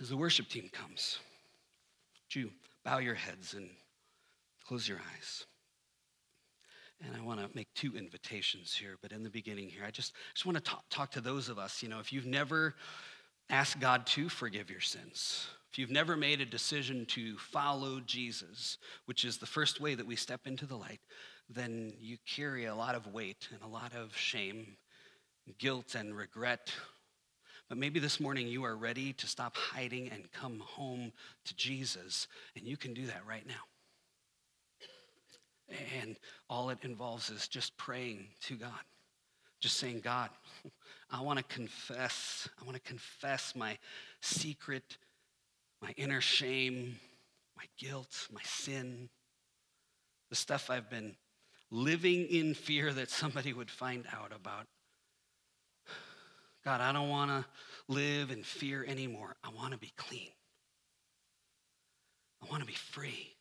As 0.00 0.10
the 0.10 0.16
worship 0.16 0.48
team 0.48 0.70
comes, 0.72 1.18
you 2.30 2.52
bow 2.84 2.98
your 2.98 3.16
heads 3.16 3.54
and 3.54 3.68
close 4.66 4.88
your 4.88 4.98
eyes? 5.14 5.44
And 7.04 7.16
I 7.16 7.22
want 7.24 7.40
to 7.40 7.50
make 7.54 7.68
two 7.74 7.96
invitations 7.96 8.74
here, 8.74 8.96
but 9.02 9.10
in 9.10 9.24
the 9.24 9.30
beginning 9.30 9.68
here, 9.68 9.82
I 9.84 9.90
just, 9.90 10.12
just 10.34 10.46
want 10.46 10.56
to 10.56 10.62
talk, 10.62 10.84
talk 10.88 11.10
to 11.12 11.20
those 11.20 11.48
of 11.48 11.58
us, 11.58 11.82
you 11.82 11.88
know, 11.88 11.98
if 11.98 12.12
you've 12.12 12.26
never 12.26 12.74
asked 13.50 13.80
God 13.80 14.06
to 14.06 14.28
forgive 14.28 14.70
your 14.70 14.80
sins, 14.80 15.48
if 15.72 15.78
you've 15.78 15.90
never 15.90 16.16
made 16.16 16.40
a 16.40 16.46
decision 16.46 17.06
to 17.06 17.36
follow 17.38 18.00
Jesus, 18.00 18.78
which 19.06 19.24
is 19.24 19.38
the 19.38 19.46
first 19.46 19.80
way 19.80 19.94
that 19.94 20.06
we 20.06 20.16
step 20.16 20.46
into 20.46 20.66
the 20.66 20.76
light, 20.76 21.00
then 21.48 21.92
you 22.00 22.16
carry 22.26 22.64
a 22.64 22.74
lot 22.74 22.94
of 22.94 23.12
weight 23.12 23.48
and 23.52 23.62
a 23.62 23.72
lot 23.72 23.92
of 23.94 24.16
shame, 24.16 24.76
guilt, 25.58 25.94
and 25.94 26.16
regret. 26.16 26.72
But 27.68 27.78
maybe 27.78 28.00
this 28.00 28.20
morning 28.20 28.46
you 28.48 28.64
are 28.64 28.76
ready 28.76 29.12
to 29.14 29.26
stop 29.26 29.56
hiding 29.56 30.08
and 30.10 30.30
come 30.32 30.60
home 30.60 31.12
to 31.44 31.56
Jesus, 31.56 32.28
and 32.56 32.66
you 32.66 32.76
can 32.76 32.94
do 32.94 33.06
that 33.06 33.22
right 33.28 33.46
now. 33.46 33.54
And 36.00 36.16
all 36.48 36.70
it 36.70 36.78
involves 36.82 37.30
is 37.30 37.48
just 37.48 37.76
praying 37.76 38.28
to 38.42 38.54
God. 38.54 38.70
Just 39.60 39.78
saying, 39.78 40.00
God, 40.00 40.30
I 41.10 41.20
want 41.22 41.38
to 41.38 41.44
confess. 41.44 42.48
I 42.60 42.64
want 42.64 42.76
to 42.76 42.88
confess 42.88 43.54
my 43.56 43.78
secret, 44.20 44.98
my 45.80 45.92
inner 45.96 46.20
shame, 46.20 46.98
my 47.56 47.64
guilt, 47.78 48.28
my 48.32 48.42
sin, 48.44 49.08
the 50.30 50.36
stuff 50.36 50.70
I've 50.70 50.90
been 50.90 51.16
living 51.70 52.26
in 52.26 52.54
fear 52.54 52.92
that 52.92 53.10
somebody 53.10 53.52
would 53.52 53.70
find 53.70 54.04
out 54.12 54.32
about. 54.34 54.66
God, 56.64 56.80
I 56.80 56.92
don't 56.92 57.08
want 57.08 57.30
to 57.30 57.44
live 57.88 58.30
in 58.30 58.42
fear 58.42 58.84
anymore. 58.84 59.36
I 59.44 59.50
want 59.50 59.72
to 59.72 59.78
be 59.78 59.92
clean. 59.96 60.30
I 62.42 62.50
want 62.50 62.60
to 62.62 62.66
be 62.66 62.74
free. 62.74 63.36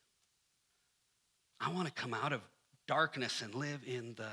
I 1.60 1.72
want 1.72 1.88
to 1.88 1.94
come 1.94 2.14
out 2.14 2.34
of 2.34 2.42
darkness 2.88 3.42
and 3.42 3.56
live 3.56 3.82
in 3.88 4.14
the 4.16 4.30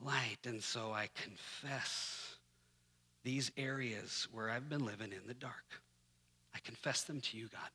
light. 0.00 0.38
And 0.44 0.62
so 0.62 0.92
I 0.92 1.08
confess 1.14 2.36
these 3.22 3.52
areas 3.56 4.26
where 4.32 4.50
I've 4.50 4.68
been 4.68 4.84
living 4.84 5.12
in 5.12 5.26
the 5.26 5.34
dark. 5.34 5.83
I 6.54 6.58
confess 6.60 7.02
them 7.02 7.20
to 7.20 7.36
you, 7.36 7.48
God. 7.48 7.70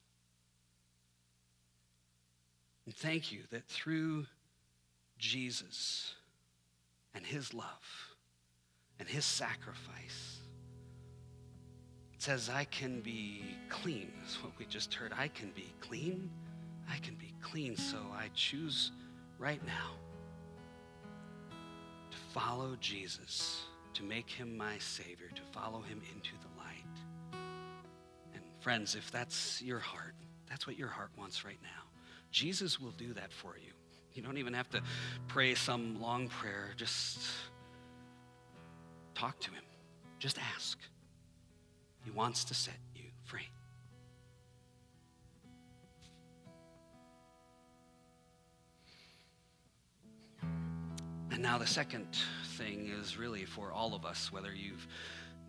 And 2.85 2.95
thank 2.95 3.31
you 3.31 3.41
that 3.51 3.65
through 3.67 4.25
Jesus 5.17 6.15
and 7.13 7.25
his 7.25 7.53
love 7.53 8.15
and 8.99 9.07
his 9.07 9.25
sacrifice, 9.25 10.39
it 12.13 12.21
says, 12.21 12.49
I 12.49 12.63
can 12.65 13.01
be 13.01 13.43
clean, 13.69 14.11
is 14.27 14.35
what 14.43 14.53
we 14.57 14.65
just 14.65 14.93
heard. 14.93 15.13
I 15.17 15.27
can 15.27 15.51
be 15.51 15.73
clean 15.79 16.29
I 16.91 16.97
can 16.97 17.15
be 17.15 17.33
clean. 17.41 17.75
So 17.77 17.97
I 18.15 18.29
choose 18.33 18.91
right 19.37 19.61
now 19.65 19.91
to 22.11 22.17
follow 22.33 22.75
Jesus, 22.81 23.63
to 23.93 24.03
make 24.03 24.29
him 24.29 24.57
my 24.57 24.77
Savior, 24.79 25.29
to 25.35 25.41
follow 25.51 25.81
him 25.81 26.01
into 26.13 26.31
the 26.41 26.48
friends, 28.59 28.95
if 28.95 29.11
that's 29.11 29.61
your 29.61 29.79
heart, 29.79 30.13
that's 30.49 30.67
what 30.67 30.77
your 30.77 30.87
heart 30.87 31.11
wants 31.17 31.45
right 31.45 31.59
now. 31.61 31.83
Jesus 32.31 32.79
will 32.79 32.91
do 32.91 33.13
that 33.13 33.31
for 33.31 33.57
you. 33.57 33.71
You 34.13 34.21
don't 34.21 34.37
even 34.37 34.53
have 34.53 34.69
to 34.71 34.81
pray 35.27 35.55
some 35.55 36.01
long 36.01 36.27
prayer. 36.27 36.71
Just 36.75 37.19
talk 39.15 39.39
to 39.39 39.51
him. 39.51 39.63
Just 40.19 40.37
ask. 40.55 40.77
He 42.03 42.11
wants 42.11 42.43
to 42.45 42.53
set 42.53 42.77
you 42.95 43.05
free. 43.23 43.47
And 51.31 51.41
now 51.41 51.57
the 51.57 51.67
second 51.67 52.07
thing 52.57 52.91
is 52.99 53.17
really 53.17 53.45
for 53.45 53.71
all 53.71 53.95
of 53.95 54.05
us, 54.05 54.31
whether 54.33 54.53
you've 54.53 54.85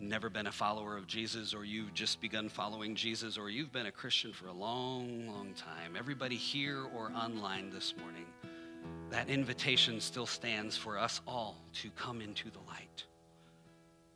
never 0.01 0.29
been 0.29 0.47
a 0.47 0.51
follower 0.51 0.97
of 0.97 1.07
Jesus 1.07 1.53
or 1.53 1.63
you've 1.63 1.93
just 1.93 2.21
begun 2.21 2.49
following 2.49 2.95
Jesus 2.95 3.37
or 3.37 3.49
you've 3.49 3.71
been 3.71 3.85
a 3.85 3.91
Christian 3.91 4.33
for 4.33 4.47
a 4.47 4.53
long, 4.53 5.27
long 5.27 5.53
time. 5.53 5.95
Everybody 5.97 6.35
here 6.35 6.83
or 6.95 7.11
online 7.15 7.69
this 7.69 7.93
morning, 7.97 8.25
that 9.09 9.29
invitation 9.29 9.99
still 9.99 10.25
stands 10.25 10.75
for 10.77 10.97
us 10.97 11.21
all 11.27 11.57
to 11.73 11.89
come 11.91 12.21
into 12.21 12.49
the 12.49 12.59
light. 12.67 13.05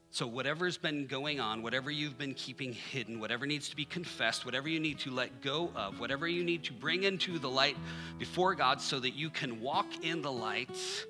So, 0.10 0.26
whatever's 0.26 0.78
been 0.78 1.08
going 1.08 1.42
on, 1.42 1.62
whatever 1.62 1.92
you've 1.92 2.18
been 2.18 2.36
keeping 2.36 2.72
hidden, 2.72 3.20
whatever 3.20 3.46
needs 3.46 3.68
to 3.68 3.76
be 3.76 3.84
confessed, 3.84 4.46
whatever 4.46 4.70
you 4.70 4.80
need 4.80 5.00
to 5.00 5.12
let 5.12 5.42
go 5.42 5.72
of, 5.76 6.00
whatever 6.00 6.26
you 6.26 6.46
need 6.46 6.64
to 6.64 6.74
bring 6.74 7.04
into 7.04 7.38
the 7.38 7.50
light 7.50 7.76
before 8.18 8.56
God 8.56 8.80
so 8.80 8.98
that 9.02 9.14
you 9.14 9.30
can 9.30 9.60
walk 9.60 10.06
in 10.06 10.22
the 10.22 10.32
light, 10.32 11.06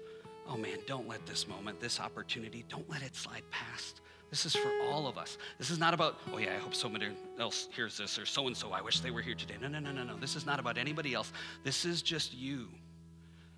oh 0.49 0.57
man, 0.57 0.80
don't 0.88 1.07
let 1.07 1.23
this 1.28 1.47
moment, 1.47 1.80
this 1.80 1.99
opportunity, 1.99 2.65
don't 2.67 2.89
let 2.89 3.03
it 3.03 3.15
slide 3.15 3.43
past. 3.51 4.01
This 4.36 4.47
is 4.47 4.55
for 4.57 4.69
all 4.91 5.07
of 5.07 5.17
us. 5.17 5.38
This 5.57 5.69
is 5.69 5.79
not 5.79 5.93
about, 5.93 6.19
oh 6.33 6.38
yeah, 6.39 6.55
I 6.55 6.57
hope 6.57 6.75
somebody 6.75 7.07
else 7.39 7.69
hears 7.73 7.97
this, 7.97 8.19
or 8.19 8.25
so 8.25 8.47
and 8.47 8.57
so, 8.57 8.73
I 8.73 8.81
wish 8.81 8.99
they 8.99 9.09
were 9.09 9.21
here 9.21 9.33
today. 9.33 9.53
No, 9.61 9.69
no, 9.69 9.79
no, 9.79 9.93
no, 9.93 10.03
no. 10.03 10.17
This 10.17 10.36
is 10.36 10.45
not 10.45 10.59
about 10.59 10.77
anybody 10.77 11.13
else. 11.13 11.31
This 11.63 11.86
is 11.86 12.01
just 12.01 12.33
you. 12.33 12.67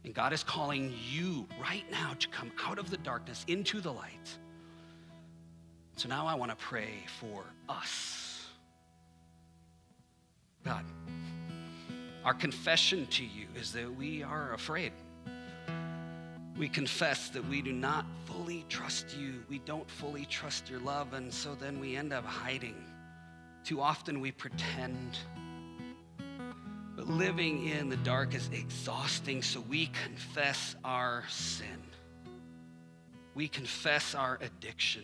And 0.05 0.13
God 0.13 0.33
is 0.33 0.43
calling 0.43 0.93
you 1.09 1.47
right 1.59 1.83
now 1.89 2.13
to 2.19 2.27
come 2.27 2.51
out 2.63 2.77
of 2.77 2.91
the 2.91 2.97
darkness 2.97 3.43
into 3.47 3.81
the 3.81 3.91
light. 3.91 4.37
So 5.95 6.07
now 6.07 6.27
I 6.27 6.35
want 6.35 6.51
to 6.51 6.57
pray 6.57 7.05
for 7.19 7.43
us. 7.67 8.45
God, 10.63 10.85
Our 12.23 12.35
confession 12.35 13.07
to 13.07 13.23
you 13.25 13.47
is 13.55 13.73
that 13.73 13.91
we 13.95 14.21
are 14.21 14.53
afraid. 14.53 14.91
We 16.57 16.67
confess 16.67 17.29
that 17.29 17.47
we 17.47 17.61
do 17.61 17.71
not 17.71 18.05
fully 18.25 18.65
trust 18.67 19.15
you. 19.15 19.43
We 19.47 19.59
don't 19.59 19.89
fully 19.89 20.25
trust 20.25 20.69
your 20.69 20.79
love, 20.79 21.13
and 21.13 21.31
so 21.31 21.53
then 21.53 21.79
we 21.79 21.95
end 21.95 22.13
up 22.13 22.25
hiding. 22.25 22.83
Too 23.63 23.79
often 23.79 24.19
we 24.19 24.31
pretend. 24.31 25.19
But 26.95 27.07
living 27.07 27.67
in 27.67 27.89
the 27.89 27.97
dark 27.97 28.33
is 28.33 28.49
exhausting, 28.51 29.43
so 29.43 29.61
we 29.61 29.87
confess 29.87 30.75
our 30.83 31.25
sin. 31.29 31.83
We 33.35 33.47
confess 33.47 34.15
our 34.15 34.39
addiction. 34.41 35.03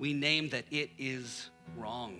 We 0.00 0.12
name 0.12 0.48
that 0.48 0.64
it 0.72 0.90
is 0.98 1.50
wrong. 1.76 2.18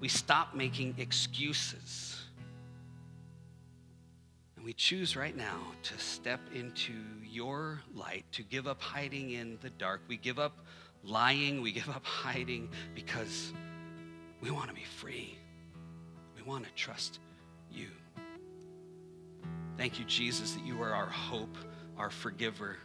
We 0.00 0.08
stop 0.08 0.54
making 0.54 0.94
excuses. 0.96 2.19
And 4.60 4.66
we 4.66 4.74
choose 4.74 5.16
right 5.16 5.34
now 5.34 5.58
to 5.84 5.98
step 5.98 6.38
into 6.54 6.92
your 7.24 7.80
light, 7.94 8.26
to 8.32 8.42
give 8.42 8.66
up 8.66 8.78
hiding 8.82 9.30
in 9.30 9.56
the 9.62 9.70
dark. 9.70 10.02
We 10.06 10.18
give 10.18 10.38
up 10.38 10.66
lying, 11.02 11.62
we 11.62 11.72
give 11.72 11.88
up 11.88 12.04
hiding 12.04 12.68
because 12.94 13.54
we 14.42 14.50
want 14.50 14.68
to 14.68 14.74
be 14.74 14.84
free. 14.98 15.38
We 16.36 16.42
want 16.42 16.66
to 16.66 16.70
trust 16.74 17.20
you. 17.72 17.86
Thank 19.78 19.98
you, 19.98 20.04
Jesus, 20.04 20.52
that 20.52 20.66
you 20.66 20.82
are 20.82 20.92
our 20.92 21.08
hope, 21.08 21.56
our 21.96 22.10
forgiver. 22.10 22.76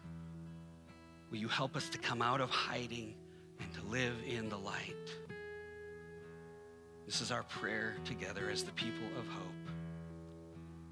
Will 1.29 1.39
you 1.39 1.49
help 1.49 1.75
us 1.75 1.89
to 1.89 1.97
come 1.97 2.21
out 2.21 2.39
of 2.39 2.49
hiding 2.49 3.15
and 3.59 3.73
to 3.73 3.81
live 3.91 4.15
in 4.25 4.47
the 4.47 4.57
light? 4.57 4.95
This 7.05 7.19
is 7.19 7.31
our 7.31 7.43
prayer 7.43 7.97
together 8.05 8.49
as 8.49 8.63
the 8.63 8.71
people 8.71 9.07
of 9.19 9.27
hope. 9.27 9.64